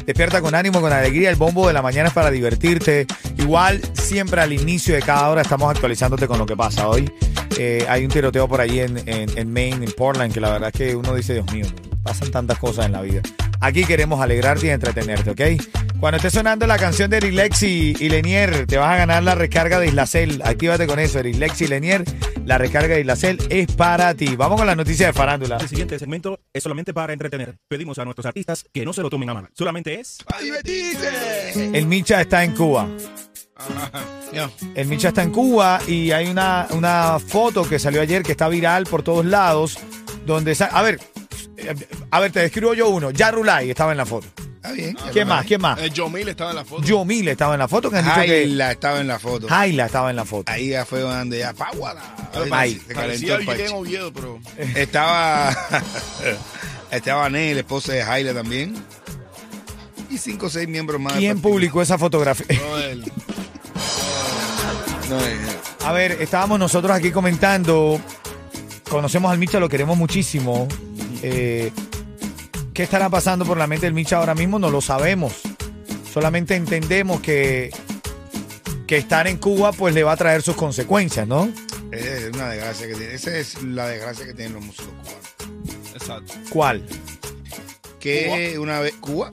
Despierta 0.05 0.41
con 0.41 0.55
ánimo, 0.55 0.81
con 0.81 0.91
alegría. 0.91 1.29
El 1.29 1.35
bombo 1.35 1.67
de 1.67 1.73
la 1.73 1.81
mañana 1.81 2.07
es 2.09 2.13
para 2.13 2.31
divertirte. 2.31 3.05
Igual, 3.37 3.81
siempre 3.93 4.41
al 4.41 4.51
inicio 4.53 4.95
de 4.95 5.01
cada 5.01 5.29
hora 5.29 5.41
estamos 5.41 5.69
actualizándote 5.71 6.27
con 6.27 6.37
lo 6.39 6.45
que 6.45 6.55
pasa. 6.55 6.87
Hoy 6.87 7.11
eh, 7.57 7.85
hay 7.87 8.03
un 8.05 8.11
tiroteo 8.11 8.47
por 8.47 8.61
ahí 8.61 8.79
en, 8.79 8.97
en- 9.07 9.37
en 9.37 9.53
Maine, 9.53 9.85
en 9.85 9.91
Portland, 9.91 10.33
que 10.33 10.39
la 10.39 10.49
verdad 10.51 10.71
es 10.73 10.77
que 10.77 10.95
uno 10.95 11.13
dice, 11.15 11.33
Dios 11.33 11.51
mío, 11.53 11.65
pasan 12.03 12.31
tantas 12.31 12.57
cosas 12.57 12.85
en 12.87 12.93
la 12.93 13.01
vida. 13.01 13.21
Aquí 13.59 13.85
queremos 13.85 14.19
alegrarte 14.21 14.67
y 14.67 14.69
entretenerte, 14.71 15.29
¿ok? 15.31 15.61
Cuando 16.01 16.17
esté 16.17 16.31
sonando 16.31 16.65
la 16.65 16.79
canción 16.79 17.11
de 17.11 17.17
Erilex 17.17 17.61
y, 17.61 17.95
y 17.99 18.09
Lenier, 18.09 18.65
te 18.65 18.77
vas 18.77 18.89
a 18.89 18.97
ganar 18.97 19.21
la 19.21 19.35
recarga 19.35 19.79
de 19.79 19.85
Islacel. 19.85 20.41
Actívate 20.43 20.87
con 20.87 20.97
eso, 20.97 21.19
Erilex 21.19 21.61
y 21.61 21.67
Lenier. 21.67 22.03
La 22.43 22.57
recarga 22.57 22.95
de 22.95 23.01
Islacel 23.01 23.37
es 23.51 23.71
para 23.75 24.15
ti. 24.15 24.35
Vamos 24.35 24.57
con 24.57 24.65
la 24.65 24.73
noticia 24.75 25.05
de 25.05 25.13
farándula. 25.13 25.57
El 25.57 25.69
siguiente 25.69 25.99
segmento 25.99 26.39
es 26.51 26.63
solamente 26.63 26.91
para 26.91 27.13
entretener. 27.13 27.55
Pedimos 27.67 27.99
a 27.99 28.05
nuestros 28.05 28.25
artistas 28.25 28.65
que 28.73 28.83
no 28.83 28.93
se 28.93 29.03
lo 29.03 29.11
tomen 29.11 29.29
a 29.29 29.35
mal. 29.35 29.49
Solamente 29.53 29.99
es 29.99 30.17
¡A 30.25 30.41
divertirse! 30.41 31.69
El 31.71 31.85
Micha 31.85 32.19
está 32.19 32.43
en 32.43 32.55
Cuba. 32.55 32.87
Ya. 34.33 34.49
El 34.73 34.87
Micha 34.87 35.09
está 35.09 35.21
en 35.21 35.29
Cuba 35.29 35.81
y 35.87 36.09
hay 36.13 36.29
una, 36.29 36.65
una 36.71 37.19
foto 37.19 37.69
que 37.69 37.77
salió 37.77 38.01
ayer 38.01 38.23
que 38.23 38.31
está 38.31 38.49
viral 38.49 38.85
por 38.85 39.03
todos 39.03 39.23
lados. 39.23 39.77
Donde 40.25 40.57
a 40.59 40.81
ver, 40.81 40.99
eh, 41.57 41.75
a 42.09 42.19
ver, 42.19 42.31
te 42.31 42.39
describo 42.39 42.73
yo 42.73 42.89
uno. 42.89 43.11
Ya 43.11 43.29
Rulay 43.29 43.69
estaba 43.69 43.91
en 43.91 43.97
la 43.99 44.07
foto. 44.07 44.25
Está 44.61 44.73
bien. 44.73 44.95
¿Quién 45.11 45.27
más? 45.27 45.43
¿Quién 45.43 45.59
más? 45.59 45.79
Eh, 45.81 45.91
Jomil 45.95 46.27
estaba 46.27 46.51
en 46.51 46.57
la 46.57 46.65
foto. 46.65 46.83
Yo 46.83 47.03
Mil 47.03 47.27
estaba 47.27 47.55
en 47.55 47.59
la 47.59 47.67
foto 47.67 47.89
que 47.89 47.97
han 47.97 48.05
dicho 48.05 48.21
que 48.21 48.27
Jaila 48.27 48.71
estaba 48.71 49.01
en 49.01 49.07
la 49.07 49.17
foto. 49.17 49.47
Jaila 49.47 49.85
estaba 49.87 50.09
en 50.11 50.15
la 50.15 50.25
foto. 50.25 50.51
Ahí 50.51 50.69
ya 50.69 50.85
fue 50.85 50.99
donde 50.99 51.39
ya 51.39 51.51
Páguada. 51.53 52.15
Ahí. 52.51 52.79
Se 52.87 52.93
calentó 52.93 53.37
el. 53.37 53.73
Oviedo, 53.73 54.13
pero... 54.13 54.39
Estaba. 54.75 55.49
estaba 56.91 57.27
Ney, 57.31 57.49
el 57.49 57.57
esposo 57.57 57.91
de 57.91 58.03
Jaila 58.03 58.35
también. 58.35 58.75
Y 60.11 60.19
cinco 60.19 60.45
o 60.45 60.49
seis 60.49 60.69
miembros 60.69 61.01
más. 61.01 61.13
¿Quién 61.13 61.41
publicó 61.41 61.81
esa 61.81 61.97
fotografía? 61.97 62.45
No, 62.61 62.77
él. 62.77 63.11
No, 65.09 65.19
eh, 65.19 65.37
A 65.85 65.91
ver, 65.91 66.21
estábamos 66.21 66.59
nosotros 66.59 66.95
aquí 66.95 67.09
comentando. 67.09 67.99
Conocemos 68.87 69.31
al 69.31 69.39
Micha, 69.39 69.59
lo 69.59 69.69
queremos 69.69 69.97
muchísimo. 69.97 70.67
Eh, 71.23 71.71
¿Qué 72.81 72.85
estará 72.85 73.11
pasando 73.11 73.45
por 73.45 73.57
la 73.57 73.67
mente 73.67 73.85
del 73.85 73.93
Micha 73.93 74.17
ahora 74.17 74.33
mismo? 74.33 74.57
No 74.57 74.71
lo 74.71 74.81
sabemos. 74.81 75.33
Solamente 76.11 76.55
entendemos 76.55 77.21
que, 77.21 77.69
que 78.87 78.97
estar 78.97 79.27
en 79.27 79.37
Cuba 79.37 79.71
pues 79.71 79.93
le 79.93 80.01
va 80.01 80.13
a 80.13 80.17
traer 80.17 80.41
sus 80.41 80.55
consecuencias, 80.55 81.27
¿no? 81.27 81.47
es 81.91 82.31
una 82.33 82.49
desgracia 82.49 82.87
que 82.87 82.95
tiene. 82.95 83.13
Esa 83.13 83.37
es 83.37 83.61
la 83.61 83.87
desgracia 83.87 84.25
que 84.25 84.33
tienen 84.33 84.53
los 84.53 84.65
músicos 84.65 84.89
cubanos. 84.95 85.93
Exacto. 85.93 86.33
¿Cuál? 86.49 86.83
Que 87.99 88.57
una 88.57 88.79
vez. 88.79 88.95
Cuba. 88.99 89.31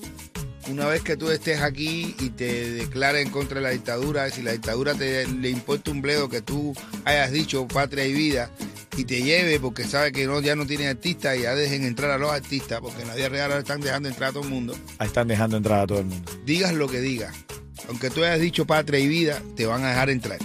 Una 0.69 0.85
vez 0.85 1.01
que 1.01 1.17
tú 1.17 1.31
estés 1.31 1.63
aquí 1.63 2.15
y 2.21 2.29
te 2.29 2.73
declares 2.73 3.25
en 3.25 3.33
contra 3.33 3.61
de 3.61 3.63
la 3.63 3.71
dictadura, 3.71 4.29
si 4.29 4.43
la 4.43 4.53
dictadura 4.53 4.95
te 4.95 5.27
le 5.27 5.49
importa 5.49 5.91
un 5.91 6.03
bledo 6.03 6.29
que 6.29 6.43
tú 6.43 6.75
hayas 7.07 7.33
dicho 7.33 7.67
patria 7.67 8.05
y 8.05 8.13
vida 8.13 8.51
y 8.99 9.05
te 9.05 9.23
lleve 9.23 9.61
porque 9.61 9.85
sabe 9.85 10.11
que 10.11 10.27
no, 10.27 10.41
ya 10.41 10.57
no 10.57 10.67
tiene 10.67 10.89
artistas 10.89 11.37
y 11.39 11.43
ya 11.43 11.55
dejen 11.55 11.85
entrar 11.85 12.11
a 12.11 12.19
los 12.19 12.33
artistas 12.33 12.81
porque 12.81 13.03
en 13.03 13.09
la 13.09 13.15
vida 13.15 13.29
real 13.29 13.51
ahora 13.51 13.61
están 13.61 13.81
dejando 13.81 14.09
entrar 14.09 14.31
a 14.31 14.33
todo 14.33 14.43
el 14.43 14.51
mundo. 14.51 14.75
Ahí 14.99 15.07
están 15.07 15.29
dejando 15.29 15.57
entrar 15.57 15.81
a 15.81 15.87
todo 15.87 16.01
el 16.01 16.07
mundo. 16.07 16.33
digas 16.45 16.75
lo 16.75 16.89
que 16.89 17.01
digas, 17.01 17.35
aunque 17.89 18.11
tú 18.11 18.25
hayas 18.25 18.41
dicho 18.41 18.67
patria 18.67 18.99
y 18.99 19.07
vida, 19.07 19.41
te 19.57 19.67
van 19.67 19.85
a 19.85 19.91
dejar 19.91 20.11
entrar. 20.11 20.39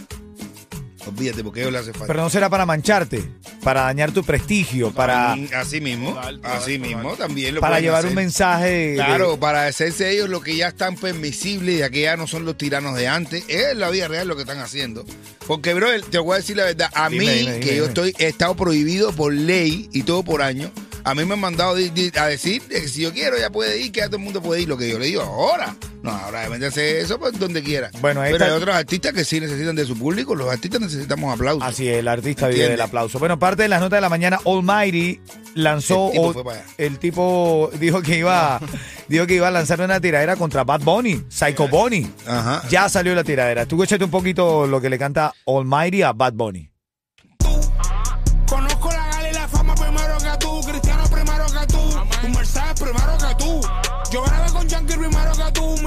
Olvídate, 1.05 1.43
porque 1.43 1.59
a 1.59 1.63
ellos 1.63 1.73
le 1.73 1.79
hace 1.79 1.91
falta. 1.91 2.07
Pero 2.07 2.21
no 2.21 2.29
será 2.29 2.49
para 2.49 2.65
mancharte, 2.65 3.23
para 3.63 3.81
dañar 3.81 4.11
tu 4.11 4.23
prestigio, 4.23 4.91
para, 4.91 5.33
Así 5.33 5.81
mismo, 5.81 6.17
así 6.43 6.79
mismo 6.79 7.15
también 7.15 7.55
lo 7.55 7.61
para 7.61 7.73
pueden 7.73 7.83
llevar 7.83 7.99
hacer. 7.99 8.09
un 8.09 8.15
mensaje 8.15 8.65
de- 8.69 8.95
Claro, 8.95 9.37
para 9.39 9.67
hacerse 9.67 10.11
ellos 10.11 10.29
lo 10.29 10.41
que 10.41 10.55
ya 10.55 10.69
están 10.69 10.95
permisibles 10.95 11.75
y 11.75 11.79
ya 11.79 11.89
que 11.89 12.01
ya 12.01 12.15
no 12.17 12.25
son 12.27 12.45
los 12.45 12.57
tiranos 12.57 12.95
de 12.95 13.07
antes. 13.07 13.43
Es 13.47 13.75
la 13.75 13.89
vida 13.89 14.07
real 14.07 14.27
lo 14.27 14.35
que 14.35 14.43
están 14.43 14.59
haciendo. 14.59 15.05
Porque, 15.47 15.73
bro, 15.73 15.87
te 16.09 16.17
voy 16.19 16.35
a 16.35 16.37
decir 16.37 16.55
la 16.55 16.63
verdad. 16.65 16.89
A 16.93 17.09
Dime, 17.09 17.25
mí, 17.25 17.31
dime, 17.39 17.51
que 17.59 17.65
dime, 17.71 17.75
yo 17.77 17.87
dime. 17.87 17.87
estoy 17.87 18.15
he 18.17 18.29
estado 18.29 18.55
prohibido 18.55 19.11
por 19.11 19.33
ley 19.33 19.89
y 19.91 20.03
todo 20.03 20.23
por 20.23 20.41
año, 20.41 20.71
a 21.03 21.15
mí 21.15 21.25
me 21.25 21.33
han 21.33 21.39
mandado 21.39 21.75
a 21.75 22.27
decir 22.27 22.61
que 22.63 22.87
si 22.87 23.01
yo 23.01 23.11
quiero 23.13 23.37
ya 23.37 23.49
puede 23.49 23.79
ir, 23.79 23.91
que 23.91 23.99
ya 24.01 24.07
todo 24.07 24.17
el 24.17 24.23
mundo 24.23 24.41
puede 24.41 24.61
ir. 24.61 24.67
Lo 24.69 24.77
que 24.77 24.89
yo 24.89 24.99
le 24.99 25.07
digo 25.07 25.21
ahora. 25.21 25.75
No, 26.01 26.11
ahora 26.11 26.41
deben 26.41 26.61
hacer 26.63 26.97
eso 26.97 27.17
pues, 27.17 27.39
donde 27.39 27.63
quiera. 27.63 27.89
Bueno, 28.01 28.19
ahí 28.21 28.33
Pero 28.33 28.43
está- 28.43 28.53
hay 28.55 28.61
otros 28.61 28.75
artistas 28.75 29.13
que 29.13 29.23
sí 29.23 29.39
necesitan 29.39 29.73
de 29.75 29.85
su 29.85 29.97
público. 29.97 30.35
Los 30.35 30.49
artistas 30.51 30.81
necesitamos 30.81 31.33
aplausos. 31.33 31.63
Así 31.63 31.87
es, 31.87 31.97
el 31.99 32.07
artista 32.09 32.47
vive 32.47 32.59
¿Entiendes? 32.63 32.77
del 32.77 32.81
aplauso. 32.81 33.19
Bueno, 33.19 33.39
parte 33.39 33.63
de 33.63 33.69
las 33.69 33.79
notas 33.79 33.97
de 33.97 34.01
la 34.01 34.09
mañana, 34.09 34.39
Almighty 34.45 35.21
lanzó. 35.55 36.07
El 36.07 36.11
tipo 36.13 36.27
o- 36.27 36.33
fue 36.33 36.43
para 36.43 36.57
allá. 36.57 36.65
el 36.77 36.99
tipo 36.99 37.69
dijo 37.79 38.01
que 38.01 38.17
iba, 38.17 38.59
dijo 39.07 39.25
que 39.27 39.35
iba 39.35 39.47
a 39.47 39.51
lanzar 39.51 39.79
una 39.81 40.01
tiradera 40.01 40.35
contra 40.35 40.63
Bad 40.65 40.81
Bunny, 40.81 41.23
Psycho 41.29 41.67
Bunny. 41.69 42.11
Ajá. 42.27 42.63
Ya 42.69 42.89
salió 42.89 43.15
la 43.15 43.23
tiradera. 43.23 43.65
Tú 43.65 43.75
escúchate 43.81 44.03
un 44.03 44.11
poquito 44.11 44.67
lo 44.67 44.81
que 44.81 44.89
le 44.89 44.99
canta 44.99 45.33
Almighty 45.47 46.01
a 46.01 46.11
Bad 46.11 46.33
Bunny. 46.33 46.69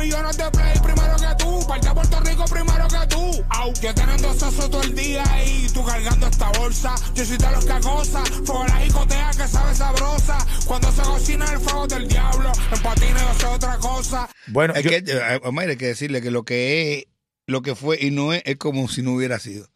Millones 0.06 0.36
de 0.36 0.50
play 0.52 0.78
primero 0.82 1.16
que 1.16 1.44
tú, 1.44 1.66
parte 1.66 1.88
a 1.88 1.94
Puerto 1.94 2.20
Rico 2.20 2.44
primero 2.44 2.86
que 2.88 3.06
tú. 3.08 3.44
Au, 3.50 3.72
yo 3.82 3.94
teniendo 3.94 4.32
sexo 4.32 4.70
todo 4.70 4.82
el 4.82 4.94
día 4.94 5.24
y 5.44 5.68
tú 5.70 5.84
cargando 5.84 6.26
esta 6.28 6.48
bolsa. 6.58 6.94
Yo 7.14 7.24
soy 7.24 7.36
de 7.36 7.50
los 7.50 7.64
que 7.64 7.72
acosa, 7.72 8.24
fuego 8.44 8.64
la 8.68 8.76
jicotea 8.76 9.30
que 9.36 9.48
sabe 9.48 9.74
sabrosa. 9.74 10.38
Cuando 10.64 10.92
se 10.92 11.02
cocina 11.02 11.44
el 11.52 11.58
fuego 11.58 11.86
del 11.88 12.06
diablo, 12.06 12.52
en 12.72 12.82
patines 12.82 13.20
yo 13.22 13.34
sé 13.40 13.46
otra 13.46 13.76
cosa. 13.78 14.28
Bueno, 14.46 14.74
Es 14.74 14.84
yo- 14.84 14.90
que, 14.90 14.96
eh, 15.06 15.40
Omar, 15.42 15.68
hay 15.68 15.76
que 15.76 15.86
decirle 15.86 16.22
que 16.22 16.30
lo 16.30 16.44
que 16.44 16.98
es, 16.98 17.04
lo 17.46 17.62
que 17.62 17.74
fue 17.74 17.98
y 18.00 18.10
no 18.12 18.32
es, 18.32 18.42
es 18.44 18.56
como 18.56 18.88
si 18.88 19.02
no 19.02 19.12
hubiera 19.12 19.38
sido. 19.40 19.66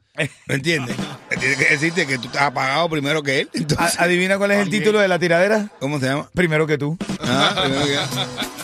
¿Me 0.47 0.55
entiendes? 0.57 0.97
Tiene 1.41 1.57
que 1.57 1.65
decirte 1.71 2.07
que 2.07 2.19
tú 2.19 2.27
estás 2.27 2.43
apagado 2.43 2.89
primero 2.89 3.23
que 3.23 3.41
él. 3.41 3.51
Entonces, 3.55 3.99
adivina 3.99 4.39
cuál 4.39 4.51
es 4.53 4.59
el 4.59 4.71
título 4.71 5.01
de 5.01 5.09
la 5.09 5.19
tiradera. 5.19 5.69
¿Cómo 5.81 5.99
se 5.99 6.07
llama? 6.07 6.29
Primero 6.35 6.67
que 6.67 6.79
tú. 6.79 6.97
Ah, 7.21 7.57
primero 7.65 7.85
que- 7.87 8.60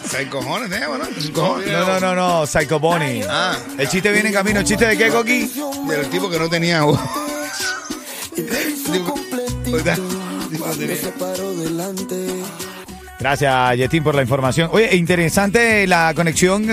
Se 0.69 0.81
llama, 0.81 0.99
¿no? 0.99 1.05
No, 1.73 1.87
no, 1.87 2.01
no, 2.01 2.15
no, 2.15 2.47
Psycho 2.47 2.79
Bunny. 2.81 3.23
Ah, 3.29 3.57
El 3.79 3.89
chiste 3.89 4.11
viene 4.13 4.29
en 4.29 4.35
camino. 4.35 4.61
¿El 4.61 4.67
chiste 4.67 4.87
de 4.87 4.97
qué, 4.97 5.09
Coqui? 5.09 5.51
de 5.89 5.97
los 5.99 6.11
tipos 6.11 6.31
que 6.31 6.39
no. 6.39 6.49
Tipo-. 6.49 6.99
Tipo, 9.65 9.77
tenía- 9.79 9.97
Gracias, 13.19 13.77
Yetín, 13.79 14.05
por 14.05 14.15
la 14.15 14.23
información. 14.23 14.69
Oye, 14.73 14.95
interesante 14.95 15.87
la 15.87 16.13
conexión 16.15 16.67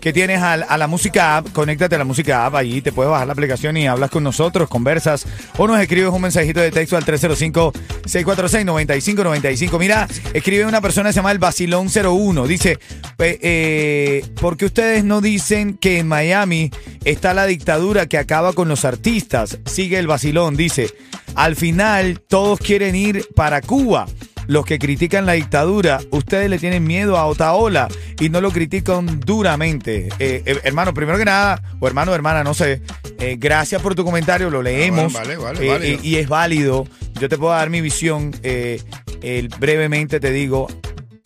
que 0.00 0.12
tienes 0.12 0.40
a, 0.40 0.54
a 0.54 0.78
la 0.78 0.86
música 0.86 1.38
app, 1.38 1.52
conéctate 1.52 1.96
a 1.96 1.98
la 1.98 2.04
música 2.04 2.46
app, 2.46 2.54
allí 2.54 2.82
te 2.82 2.92
puedes 2.92 3.10
bajar 3.10 3.26
la 3.26 3.32
aplicación 3.32 3.76
y 3.76 3.86
hablas 3.86 4.10
con 4.10 4.22
nosotros, 4.22 4.68
conversas 4.68 5.26
o 5.58 5.66
nos 5.66 5.80
escribes 5.80 6.10
un 6.10 6.22
mensajito 6.22 6.60
de 6.60 6.70
texto 6.70 6.96
al 6.96 7.04
305-646-9595. 7.04 9.78
Mira, 9.78 10.08
escribe 10.32 10.64
una 10.66 10.80
persona 10.80 11.08
que 11.08 11.14
se 11.14 11.18
llama 11.18 11.32
el 11.32 11.38
Basilón 11.38 11.88
01. 11.88 12.46
Dice, 12.46 12.78
eh, 13.18 14.24
¿por 14.40 14.56
qué 14.56 14.66
ustedes 14.66 15.02
no 15.04 15.20
dicen 15.20 15.76
que 15.76 15.98
en 15.98 16.06
Miami 16.08 16.70
está 17.04 17.34
la 17.34 17.46
dictadura 17.46 18.06
que 18.06 18.18
acaba 18.18 18.52
con 18.52 18.68
los 18.68 18.84
artistas? 18.84 19.58
Sigue 19.66 19.98
el 19.98 20.06
Basilón, 20.06 20.56
dice, 20.56 20.94
al 21.34 21.56
final 21.56 22.20
todos 22.20 22.60
quieren 22.60 22.94
ir 22.94 23.26
para 23.34 23.60
Cuba. 23.60 24.06
Los 24.46 24.64
que 24.64 24.78
critican 24.78 25.26
la 25.26 25.32
dictadura, 25.32 26.00
ustedes 26.10 26.48
le 26.48 26.58
tienen 26.58 26.84
miedo 26.84 27.16
a 27.16 27.26
Otaola 27.26 27.88
y 28.20 28.28
no 28.28 28.40
lo 28.40 28.50
critican 28.50 29.20
duramente. 29.20 30.08
Eh, 30.18 30.42
eh, 30.46 30.60
hermano, 30.64 30.94
primero 30.94 31.18
que 31.18 31.24
nada, 31.24 31.62
o 31.80 31.86
hermano 31.86 32.14
hermana, 32.14 32.44
no 32.44 32.54
sé, 32.54 32.82
eh, 33.18 33.36
gracias 33.38 33.82
por 33.82 33.94
tu 33.94 34.04
comentario, 34.04 34.50
lo 34.50 34.62
leemos. 34.62 35.12
vale, 35.12 35.36
vale, 35.36 35.98
y, 36.02 36.16
es 36.16 36.28
válido. 36.28 36.86
Yo 37.20 37.28
te 37.28 37.38
puedo 37.38 37.52
dar 37.52 37.70
mi 37.70 37.80
visión. 37.80 38.32
eh, 38.42 39.48
brevemente 39.58 40.20
te 40.20 40.30
digo, 40.30 40.68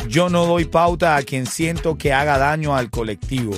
yo 0.09 0.29
no 0.29 0.47
doy 0.47 0.65
pauta 0.65 1.17
a 1.17 1.23
quien 1.23 1.47
siento 1.47 1.99
que 1.99 2.13
haga 2.13 2.39
daño 2.39 2.75
al 2.75 2.91
colectivo. 2.91 3.53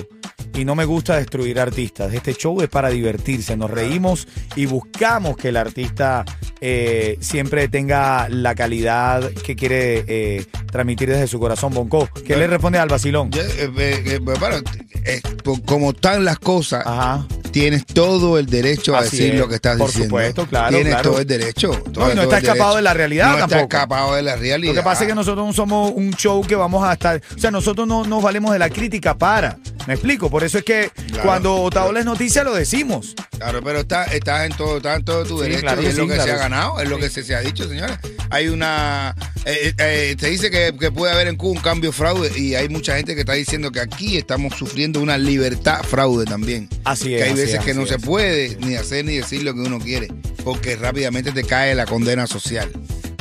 Y 0.55 0.65
no 0.65 0.75
me 0.75 0.85
gusta 0.85 1.17
destruir 1.17 1.59
artistas. 1.59 2.13
Este 2.13 2.33
show 2.35 2.61
es 2.61 2.69
para 2.69 2.89
divertirse. 2.89 3.57
Nos 3.57 3.71
reímos 3.71 4.27
y 4.55 4.65
buscamos 4.67 5.35
que 5.35 5.49
el 5.49 5.57
artista 5.57 6.23
eh, 6.61 7.17
siempre 7.21 7.67
tenga 7.67 8.29
la 8.29 8.53
calidad 8.53 9.31
que 9.31 9.55
quiere 9.55 10.03
eh, 10.07 10.45
transmitir 10.71 11.09
desde 11.09 11.27
su 11.27 11.39
corazón. 11.39 11.73
Bonco, 11.73 12.07
¿qué 12.25 12.37
le 12.37 12.45
responde 12.47 12.77
al 12.77 12.87
vacilón? 12.87 13.31
Eh, 13.33 13.69
eh, 13.77 14.03
eh, 14.05 14.19
bueno, 14.19 14.57
eh, 15.05 15.21
como 15.65 15.89
están 15.89 16.23
las 16.23 16.37
cosas, 16.37 16.83
Ajá. 16.85 17.27
tienes 17.51 17.85
todo 17.87 18.37
el 18.37 18.45
derecho 18.45 18.95
a 18.95 18.99
Así 18.99 19.17
decir 19.17 19.33
es. 19.33 19.39
lo 19.39 19.47
que 19.49 19.55
estás 19.55 19.75
Por 19.77 19.87
diciendo. 19.87 20.09
supuesto, 20.09 20.45
claro, 20.47 20.69
Tienes 20.75 20.93
claro. 20.93 21.09
todo 21.11 21.19
el 21.21 21.27
derecho. 21.27 21.71
todo- 21.91 22.05
No, 22.05 22.11
y 22.13 22.15
no 22.15 22.21
está 22.23 22.37
escapado 22.37 22.75
de 22.75 22.81
la 22.83 22.93
realidad 22.93 23.25
No 23.29 23.33
está 23.33 23.47
tampoco. 23.47 23.75
escapado 23.75 24.15
de 24.15 24.21
la 24.21 24.35
realidad. 24.35 24.73
Lo 24.75 24.79
que 24.81 24.83
pasa 24.85 25.03
es 25.03 25.09
que 25.09 25.15
nosotros 25.15 25.47
no 25.47 25.51
somos 25.53 25.91
un 25.95 26.13
show 26.13 26.41
que 26.45 26.55
vamos 26.55 26.83
a 26.83 26.93
estar. 26.93 27.19
O 27.35 27.39
sea, 27.39 27.49
nosotros 27.49 27.87
no 27.87 28.05
nos 28.05 28.21
valemos 28.21 28.53
de 28.53 28.59
la 28.59 28.69
crítica 28.69 29.17
para. 29.17 29.57
¿Me 29.87 29.93
explico? 29.95 30.29
Por 30.29 30.43
eso 30.43 30.57
es 30.59 30.63
que 30.63 30.89
Claro. 31.07 31.23
cuando 31.23 31.55
Otaola 31.61 31.99
es 31.99 32.05
noticia 32.05 32.43
lo 32.43 32.53
decimos. 32.53 33.13
Claro, 33.37 33.61
pero 33.63 33.81
está, 33.81 34.05
estás 34.05 34.45
en 34.49 34.55
todo, 34.55 34.77
está 34.77 34.95
en 34.95 35.03
todo 35.03 35.25
tu 35.25 35.37
Sí, 35.37 35.43
derecho 35.43 35.61
claro 35.61 35.81
y 35.81 35.85
que 35.85 35.89
es 35.91 35.97
lo 35.97 36.07
que 36.07 36.13
claro 36.13 36.29
se 36.29 36.35
ha 36.35 36.37
ganado, 36.37 36.79
es 36.79 36.89
lo 36.89 36.97
que 36.97 37.09
se, 37.09 37.23
se 37.23 37.35
ha 37.35 37.41
dicho, 37.41 37.67
señores. 37.67 37.97
Hay 38.29 38.47
una. 38.47 39.13
eh, 39.45 39.73
eh, 39.77 40.15
se 40.19 40.29
dice 40.29 40.49
que, 40.49 40.73
que 40.79 40.91
puede 40.91 41.11
haber 41.13 41.27
en 41.27 41.35
Cuba 41.35 41.51
un 41.51 41.59
cambio 41.61 41.91
fraude 41.91 42.31
y 42.39 42.55
hay 42.55 42.69
mucha 42.69 42.95
gente 42.95 43.13
que 43.15 43.21
está 43.21 43.33
diciendo 43.33 43.71
que 43.71 43.81
aquí 43.81 44.17
estamos 44.17 44.55
sufriendo 44.57 45.01
una 45.01 45.17
libertad 45.17 45.81
fraude 45.83 46.25
también. 46.25 46.69
Así 46.85 47.13
es. 47.13 47.21
que 47.21 47.29
hay 47.29 47.33
veces 47.35 47.59
es, 47.59 47.65
que 47.65 47.73
no 47.73 47.85
se 47.85 47.99
puede 47.99 48.57
ni 48.61 48.75
hacer 48.75 49.03
ni 49.05 49.17
decir 49.17 49.43
lo 49.43 49.53
que 49.53 49.59
uno 49.61 49.79
quiere, 49.79 50.07
porque 50.43 50.75
rápidamente 50.77 51.31
te 51.31 51.43
cae 51.43 51.75
la 51.75 51.85
condena 51.85 52.25
social. 52.27 52.71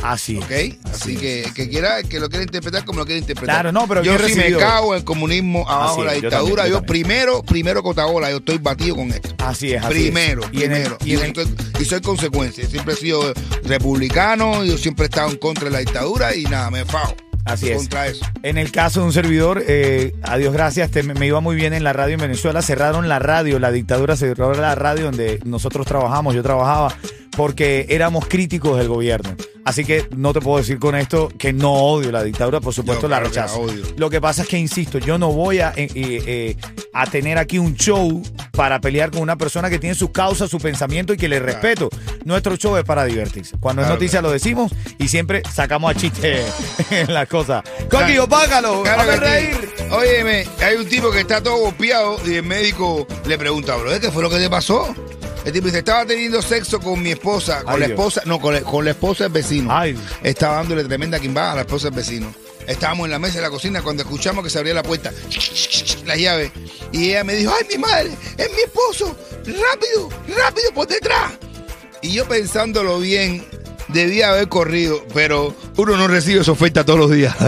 Así. 0.03 0.37
¿Ok? 0.39 0.51
Así, 0.93 1.17
que 1.17 1.45
el 1.45 1.55
que 1.55 1.69
quiera, 1.69 2.03
que 2.03 2.19
lo 2.21 2.29
quiera 2.29 2.43
interpretar 2.43 2.85
como 2.85 2.99
lo 3.01 3.07
quiera 3.07 3.19
interpretar. 3.21 3.57
Claro, 3.57 3.73
no, 3.73 3.87
pero 3.87 4.03
yo 4.03 4.13
si 4.13 4.19
recibido. 4.19 4.59
me 4.61 4.65
cago 4.67 4.95
en 4.95 4.99
el 4.99 5.05
comunismo 5.05 5.69
abajo 5.69 6.01
de 6.01 6.07
la 6.07 6.15
es, 6.15 6.23
yo 6.23 6.29
dictadura, 6.29 6.63
también, 6.65 6.73
yo 6.75 6.81
yo, 6.81 6.87
primero, 6.87 7.43
primero 7.43 7.83
Cotabola, 7.83 8.31
yo 8.31 8.39
estoy 8.39 8.59
batido 8.59 8.97
con 8.97 9.11
esto. 9.11 9.35
Así 9.39 9.73
es. 9.73 9.83
así 9.83 9.93
Primero, 9.95 10.43
es. 10.45 10.49
Y 10.53 10.63
el- 10.65 10.71
primero. 10.71 10.99
y 11.05 11.13
el- 11.15 11.35
soy, 11.35 11.55
y 11.81 11.85
soy 11.85 12.01
consecuencia. 12.01 12.67
Siempre 12.69 12.95
he 12.95 12.97
sido 12.97 13.33
republicano, 13.65 14.65
yo 14.65 14.77
siempre 14.79 15.05
he 15.05 15.09
estado 15.09 15.31
en 15.31 15.37
contra 15.39 15.65
de 15.65 15.71
la 15.71 15.79
dictadura 15.79 16.35
y 16.35 16.45
nada, 16.45 16.71
me 16.71 16.85
fajo. 16.85 17.15
Así 17.45 17.69
es. 17.71 17.77
Contra 17.77 18.07
eso. 18.07 18.25
En 18.43 18.57
el 18.59 18.71
caso 18.71 19.01
de 19.01 19.07
un 19.07 19.13
servidor, 19.13 19.63
eh, 19.67 20.15
a 20.23 20.37
Dios 20.37 20.53
gracias, 20.53 20.91
te- 20.91 21.03
me 21.03 21.27
iba 21.27 21.41
muy 21.41 21.57
bien 21.57 21.73
en 21.73 21.83
la 21.85 21.93
radio 21.93 22.15
en 22.15 22.21
Venezuela. 22.21 22.63
Cerraron 22.63 23.09
la 23.09 23.19
radio, 23.19 23.59
la 23.59 23.73
dictadura 23.73 24.17
cerró 24.17 24.55
la 24.55 24.75
radio 24.75 25.07
donde 25.07 25.41
nosotros 25.45 25.87
trabajamos, 25.87 26.35
yo 26.35 26.43
trabajaba, 26.43 26.95
porque 27.37 27.87
éramos 27.89 28.27
críticos 28.29 28.79
del 28.79 28.89
gobierno. 28.89 29.35
Así 29.65 29.85
que 29.85 30.07
no 30.17 30.33
te 30.33 30.41
puedo 30.41 30.59
decir 30.59 30.79
con 30.79 30.95
esto 30.97 31.29
que 31.39 31.53
no 31.53 31.73
odio 31.73 32.11
la 32.13 32.23
dictadura, 32.23 32.61
por 32.61 32.75
supuesto 32.75 33.03
Yo, 33.03 33.09
la 33.09 33.21
rechazo. 33.21 33.65
Lo 33.97 34.11
que 34.11 34.21
pasa 34.21 34.43
es 34.43 34.49
que, 34.49 34.59
insisto, 34.59 34.99
yo 34.99 35.19
no 35.19 35.33
voy 35.33 35.61
a, 35.61 35.71
eh, 35.77 35.89
eh, 35.95 36.23
eh, 36.27 36.57
a 36.93 37.07
tener 37.07 37.39
aquí 37.39 37.59
un 37.59 37.75
show 37.75 38.23
para 38.53 38.81
pelear 38.81 39.11
con 39.11 39.21
una 39.23 39.37
persona 39.37 39.71
que 39.71 39.79
tiene 39.79 39.95
sus 39.95 40.11
causas, 40.11 40.51
su 40.51 40.59
pensamiento 40.59 41.13
y 41.13 41.17
que 41.17 41.29
le 41.29 41.41
respeto. 41.41 41.89
Nuestro 42.25 42.57
show 42.57 42.77
es 42.77 42.85
para 42.85 43.05
divertirse. 43.05 43.57
Cuando 43.59 43.83
Claro, 43.83 43.95
es 43.95 43.99
noticia 44.01 44.23
lo 44.23 44.31
decimos 44.31 44.73
y 44.99 45.09
siempre 45.09 45.43
sacamos 45.53 45.91
a 45.91 45.99
chiste 45.99 46.45
en 46.91 47.13
las 47.13 47.29
cosas. 47.29 47.63
Coqui, 47.91 48.19
opágalo, 48.19 48.83
sí. 48.85 49.17
reír. 49.19 49.71
Óyeme, 49.91 50.47
hay 50.61 50.77
un 50.77 50.87
tipo 50.87 51.11
que 51.11 51.21
está 51.21 51.43
todo 51.43 51.57
golpeado 51.57 52.19
y 52.27 52.35
el 52.37 52.43
médico 52.43 53.07
le 53.27 53.39
pregunta, 53.39 53.77
bro, 53.77 53.99
¿qué 54.01 54.11
fue 54.11 54.23
lo 54.23 54.31
que 54.31 54.39
te 54.39 54.49
pasó? 54.51 54.95
El 55.45 55.53
tipo 55.53 55.67
dice, 55.67 55.79
estaba 55.79 56.07
teniendo 56.07 56.41
sexo 56.41 56.79
con 56.79 57.03
mi 57.03 57.11
esposa, 57.11 57.65
con 57.65 57.75
Ay, 57.75 57.81
la 57.81 57.87
Dios. 57.89 57.99
esposa, 57.99 58.23
no, 58.27 58.39
con 58.39 58.55
la, 58.55 58.61
con 58.61 58.85
la 58.85 58.93
esposa 58.93 59.25
del 59.25 59.33
vecino. 59.33 59.69
Ay. 59.77 59.99
Estaba 60.23 60.57
dándole 60.57 60.85
tremenda 60.85 61.19
quimbada 61.19 61.53
a 61.53 61.55
la 61.57 61.61
esposa 61.63 61.89
del 61.89 61.97
vecino. 61.97 62.33
Estábamos 62.67 63.07
en 63.07 63.11
la 63.11 63.19
mesa 63.19 63.37
de 63.37 63.43
la 63.43 63.51
cocina 63.51 63.83
cuando 63.83 64.05
escuchamos 64.05 64.45
que 64.45 64.51
se 64.51 64.59
abría 64.59 64.73
la 64.73 64.85
puerta, 64.85 65.11
la 66.07 66.17
llave. 66.17 66.53
Y 66.93 67.11
ella 67.11 67.25
me 67.25 67.35
dijo, 67.35 67.53
ay, 67.59 67.67
mi 67.71 67.79
madre, 67.79 68.11
es 68.37 68.51
mi 68.51 68.63
esposo, 68.65 69.17
rápido, 69.39 70.09
rápido, 70.37 70.73
por 70.75 70.87
detrás. 70.89 71.33
Y 72.03 72.13
yo 72.13 72.27
pensándolo 72.27 72.99
bien, 72.99 73.45
debía 73.89 74.31
haber 74.31 74.49
corrido, 74.49 75.05
pero 75.15 75.55
uno 75.77 75.97
no 75.97 76.09
recibe 76.09 76.41
esa 76.41 76.53
oferta 76.53 76.85
todos 76.85 76.99
los 76.99 77.11
días. 77.11 77.35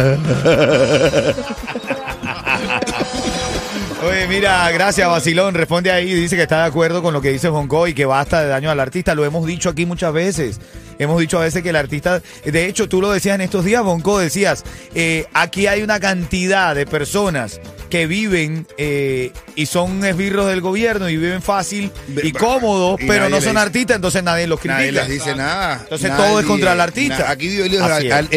Oye, 4.07 4.27
mira, 4.29 4.71
gracias, 4.71 5.09
Basilón. 5.09 5.55
Responde 5.55 5.91
ahí 5.91 6.13
dice 6.13 6.37
que 6.37 6.43
está 6.43 6.59
de 6.59 6.67
acuerdo 6.67 7.03
con 7.03 7.15
lo 7.15 7.23
que 7.23 7.31
dice 7.31 7.49
Bonco 7.49 7.87
y 7.89 7.95
que 7.95 8.05
basta 8.05 8.43
de 8.43 8.49
daño 8.49 8.71
al 8.71 8.79
artista. 8.79 9.15
Lo 9.15 9.25
hemos 9.25 9.47
dicho 9.47 9.71
aquí 9.71 9.87
muchas 9.87 10.13
veces. 10.13 10.61
Hemos 10.99 11.19
dicho 11.21 11.39
a 11.39 11.43
veces 11.43 11.63
que 11.63 11.71
el 11.71 11.77
artista, 11.77 12.23
de 12.45 12.67
hecho, 12.67 12.89
tú 12.89 13.01
lo 13.01 13.11
decías 13.13 13.35
en 13.35 13.41
estos 13.41 13.65
días, 13.65 13.83
Bonco, 13.83 14.19
decías, 14.19 14.65
eh, 14.95 15.27
aquí 15.35 15.67
hay 15.67 15.83
una 15.83 16.01
cantidad 16.01 16.75
de 16.75 16.87
personas 16.87 17.61
que 17.91 18.07
viven 18.07 18.67
eh, 18.77 19.31
y 19.55 19.67
son 19.67 20.05
esbirros 20.05 20.49
del 20.49 20.61
gobierno 20.61 21.09
y 21.09 21.17
viven 21.17 21.43
fácil 21.43 21.93
y 22.23 22.33
cómodos, 22.33 23.01
y 23.01 23.07
pero 23.07 23.29
no 23.29 23.41
son 23.41 23.57
artistas, 23.57 23.97
entonces 23.97 24.23
nadie 24.25 24.47
los 24.49 24.59
critica. 24.59 24.79
Nadie 24.79 24.93
les 24.93 25.09
dice 25.09 25.35
nada. 25.35 25.79
Entonces 25.83 26.11
Nadie- 26.11 26.27
todo 26.27 26.41
es 26.41 26.47
contra 26.47 26.73
el 26.73 26.81
artista. 26.81 27.19
na- 27.19 27.31
Aquí 27.31 27.49
vive 27.49 27.67
el 27.67 27.75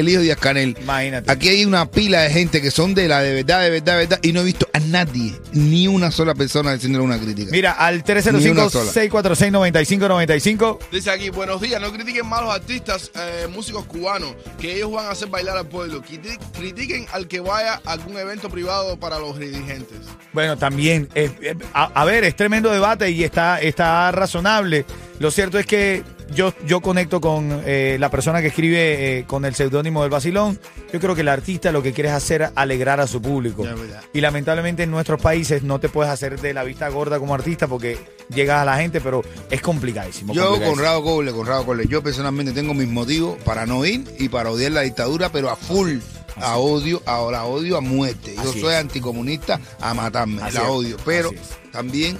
hijo, 0.09 0.21
de 0.21 0.35
Canel. 0.35 0.77
Imagínate. 0.81 1.31
Aquí 1.31 1.49
hay 1.49 1.65
una 1.65 1.89
pila 1.89 2.21
de 2.21 2.29
gente 2.29 2.61
que 2.61 2.69
son 2.71 2.93
de 2.93 3.07
la 3.07 3.21
de 3.21 3.33
verdad, 3.33 3.61
de 3.63 3.69
verdad, 3.71 3.93
de 3.93 3.97
verdad. 3.99 4.19
Y 4.21 4.31
no 4.33 4.41
he 4.41 4.43
visto 4.43 4.67
a 4.73 4.79
nadie, 4.79 5.33
ni 5.53 5.87
una 5.87 6.11
sola 6.11 6.35
persona 6.35 6.73
diciéndole 6.73 7.03
una 7.03 7.17
crítica. 7.19 7.49
Mira, 7.51 7.71
al 7.71 8.03
Ni 8.07 8.47
una 8.49 8.69
sola. 8.69 8.91
305-646-9595. 8.91 10.79
Dice 10.91 11.09
aquí, 11.11 11.29
buenos 11.29 11.61
días, 11.61 11.81
no 11.81 11.91
critiquen 11.91 12.25
a 12.25 12.46
los 12.47 12.55
artistas, 12.55 13.11
eh, 13.15 13.47
músicos 13.53 13.85
cubanos, 13.85 14.33
que 14.59 14.75
ellos 14.75 14.91
van 14.91 15.05
a 15.05 15.11
hacer 15.11 15.27
bailar 15.29 15.57
al 15.57 15.67
pueblo. 15.67 16.01
Criti- 16.01 16.37
Critiquen 16.57 17.05
al 17.11 17.27
que 17.27 17.39
vaya 17.39 17.81
a 17.85 17.91
algún 17.91 18.17
evento 18.17 18.49
privado 18.49 18.97
para 18.99 19.19
los 19.19 19.37
dirigentes. 19.37 19.99
Bueno, 20.33 20.57
también, 20.57 21.09
eh, 21.15 21.31
eh, 21.41 21.55
a, 21.73 21.85
a 22.01 22.05
ver, 22.05 22.23
es 22.23 22.35
tremendo 22.35 22.71
debate 22.71 23.09
y 23.11 23.23
está, 23.23 23.59
está 23.61 24.11
razonable. 24.11 24.85
Lo 25.19 25.31
cierto 25.31 25.59
es 25.59 25.65
que 25.65 26.03
yo, 26.33 26.53
yo 26.65 26.81
conecto 26.81 27.21
con 27.21 27.61
eh, 27.65 27.97
la 27.99 28.09
persona 28.09 28.41
que 28.41 28.47
escribe 28.47 29.19
eh, 29.19 29.25
con 29.25 29.45
el 29.45 29.55
seudónimo 29.55 30.01
del 30.01 30.11
Basilón. 30.11 30.59
Yo 30.91 30.99
creo 30.99 31.15
que 31.15 31.21
el 31.21 31.27
artista 31.27 31.71
lo 31.71 31.81
que 31.83 31.93
quiere 31.93 32.09
es 32.09 32.15
hacer 32.15 32.51
alegrar 32.55 32.99
a 32.99 33.07
su 33.07 33.21
público. 33.21 33.63
Ya. 33.63 33.75
Y 34.13 34.21
lamentablemente 34.21 34.83
en 34.83 34.91
nuestros 34.91 35.21
países 35.21 35.63
no 35.63 35.79
te 35.79 35.89
puedes 35.89 36.11
hacer 36.11 36.39
de 36.39 36.53
la 36.53 36.63
vista 36.63 36.89
gorda 36.89 37.19
como 37.19 37.33
artista 37.33 37.67
porque 37.67 37.97
llegas 38.29 38.61
a 38.61 38.65
la 38.65 38.77
gente, 38.77 39.01
pero 39.01 39.23
es 39.49 39.61
complicadísimo. 39.61 40.33
Yo 40.33 40.41
con 40.43 40.49
complicadísimo. 40.51 40.83
Rado 40.83 41.03
Coble, 41.03 41.31
con 41.31 41.47
Rado 41.47 41.65
Coble, 41.65 41.87
yo 41.87 42.03
personalmente 42.03 42.51
tengo 42.53 42.73
mis 42.73 42.87
motivos 42.87 43.37
para 43.43 43.65
no 43.65 43.85
ir 43.85 44.03
y 44.19 44.29
para 44.29 44.51
odiar 44.51 44.71
la 44.71 44.81
dictadura, 44.81 45.29
pero 45.31 45.49
a 45.49 45.55
full. 45.55 45.97
A 46.39 46.57
odio, 46.57 47.01
ahora 47.07 47.45
odio 47.45 47.77
a 47.77 47.81
muerte. 47.81 48.35
Yo 48.35 48.51
Así 48.51 48.61
soy 48.61 48.73
es. 48.73 48.79
anticomunista 48.79 49.59
a 49.81 49.95
matarme, 49.95 50.39
Así 50.43 50.55
la 50.55 50.63
es, 50.63 50.69
odio. 50.69 50.97
Pero 51.03 51.31
también 51.71 52.15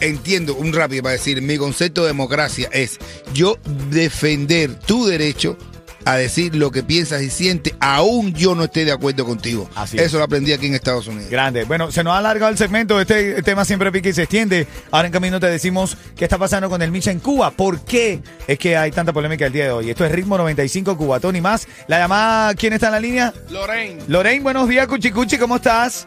entiendo, 0.00 0.54
un 0.54 0.72
rápido 0.72 1.02
para 1.02 1.14
decir, 1.14 1.40
mi 1.42 1.56
concepto 1.56 2.02
de 2.02 2.08
democracia 2.08 2.68
es 2.72 2.98
yo 3.32 3.58
defender 3.90 4.74
tu 4.78 5.06
derecho 5.06 5.56
a 6.04 6.16
decir 6.16 6.54
lo 6.54 6.70
que 6.70 6.82
piensas 6.82 7.22
y 7.22 7.30
sientes, 7.30 7.74
aún 7.80 8.34
yo 8.34 8.54
no 8.54 8.64
esté 8.64 8.84
de 8.84 8.92
acuerdo 8.92 9.24
contigo. 9.24 9.68
Así 9.74 9.96
es. 9.96 10.04
Eso 10.04 10.18
lo 10.18 10.24
aprendí 10.24 10.52
aquí 10.52 10.66
en 10.66 10.74
Estados 10.74 11.06
Unidos. 11.06 11.30
Grande. 11.30 11.64
Bueno, 11.64 11.90
se 11.90 12.04
nos 12.04 12.14
ha 12.14 12.18
alargado 12.18 12.52
el 12.52 12.58
segmento. 12.58 13.00
Este 13.00 13.42
tema 13.42 13.64
siempre 13.64 13.90
pica 13.90 14.08
y 14.08 14.12
se 14.12 14.22
extiende. 14.22 14.66
Ahora 14.90 15.06
en 15.06 15.12
camino 15.12 15.40
te 15.40 15.46
decimos 15.46 15.96
qué 16.16 16.24
está 16.24 16.38
pasando 16.38 16.68
con 16.68 16.82
el 16.82 16.90
Micha 16.90 17.10
en 17.10 17.20
Cuba. 17.20 17.50
¿Por 17.50 17.80
qué 17.80 18.20
es 18.46 18.58
que 18.58 18.76
hay 18.76 18.90
tanta 18.90 19.12
polémica 19.12 19.46
el 19.46 19.52
día 19.52 19.64
de 19.64 19.70
hoy? 19.70 19.90
Esto 19.90 20.04
es 20.04 20.12
Ritmo 20.12 20.36
95 20.36 20.96
Cubatón 20.96 21.36
y 21.36 21.40
más. 21.40 21.66
La 21.88 21.98
llamada, 21.98 22.54
¿quién 22.54 22.72
está 22.72 22.86
en 22.86 22.92
la 22.92 23.00
línea? 23.00 23.34
Lorraine, 23.50 24.02
Lorraine, 24.08 24.42
buenos 24.42 24.68
días, 24.68 24.86
Cuchicuchi, 24.86 25.38
¿cómo 25.38 25.56
estás? 25.56 26.06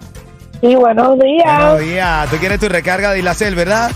Sí, 0.61 0.75
buenos 0.75 1.19
días. 1.19 1.59
Buenos 1.59 1.79
días. 1.81 2.29
Tú 2.29 2.37
quieres 2.37 2.59
tu 2.59 2.67
recarga 2.69 3.11
de 3.11 3.19
Ilacel, 3.19 3.55
¿verdad? 3.55 3.91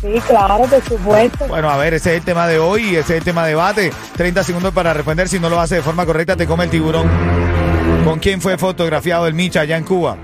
Sí, 0.00 0.20
claro, 0.26 0.58
por 0.58 0.82
supuesto. 0.84 1.46
Bueno, 1.48 1.70
a 1.70 1.76
ver, 1.76 1.94
ese 1.94 2.10
es 2.12 2.18
el 2.18 2.24
tema 2.24 2.46
de 2.46 2.58
hoy, 2.58 2.90
ese 2.90 3.14
es 3.14 3.18
el 3.18 3.24
tema 3.24 3.42
de 3.44 3.50
debate. 3.50 3.92
30 4.16 4.44
segundos 4.44 4.72
para 4.72 4.92
responder. 4.92 5.28
Si 5.28 5.40
no 5.40 5.48
lo 5.48 5.58
hace 5.60 5.76
de 5.76 5.82
forma 5.82 6.06
correcta, 6.06 6.36
te 6.36 6.46
come 6.46 6.64
el 6.64 6.70
tiburón. 6.70 7.08
¿Con 8.04 8.18
quién 8.20 8.40
fue 8.40 8.56
fotografiado 8.58 9.26
el 9.26 9.34
Micha 9.34 9.60
allá 9.60 9.76
en 9.76 9.84
Cuba? 9.84 10.16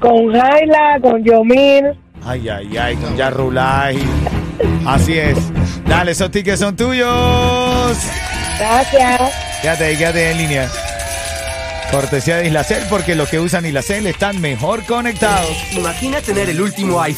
con 0.00 0.32
Jaila, 0.32 0.98
con 1.02 1.22
Yomir. 1.24 1.84
Ay, 2.24 2.48
ay, 2.48 2.76
ay, 2.76 2.96
con 2.96 3.16
Yarrulay. 3.16 3.98
Así 4.86 5.18
es. 5.18 5.36
Dale, 5.86 6.12
esos 6.12 6.30
tickets 6.30 6.60
son 6.60 6.76
tuyos. 6.76 7.98
Gracias. 8.58 9.20
Quédate 9.60 9.84
ahí, 9.84 9.96
quédate 9.96 10.30
en 10.30 10.38
línea. 10.38 10.68
Cortesía 11.90 12.36
de 12.36 12.46
Islacel, 12.46 12.84
porque 12.90 13.14
los 13.14 13.28
que 13.28 13.40
usan 13.40 13.64
Islacel 13.64 14.06
están 14.06 14.40
mejor 14.40 14.84
conectados. 14.84 15.50
Imagina 15.72 16.20
tener 16.20 16.50
el 16.50 16.60
último 16.60 17.00
iPhone. 17.00 17.16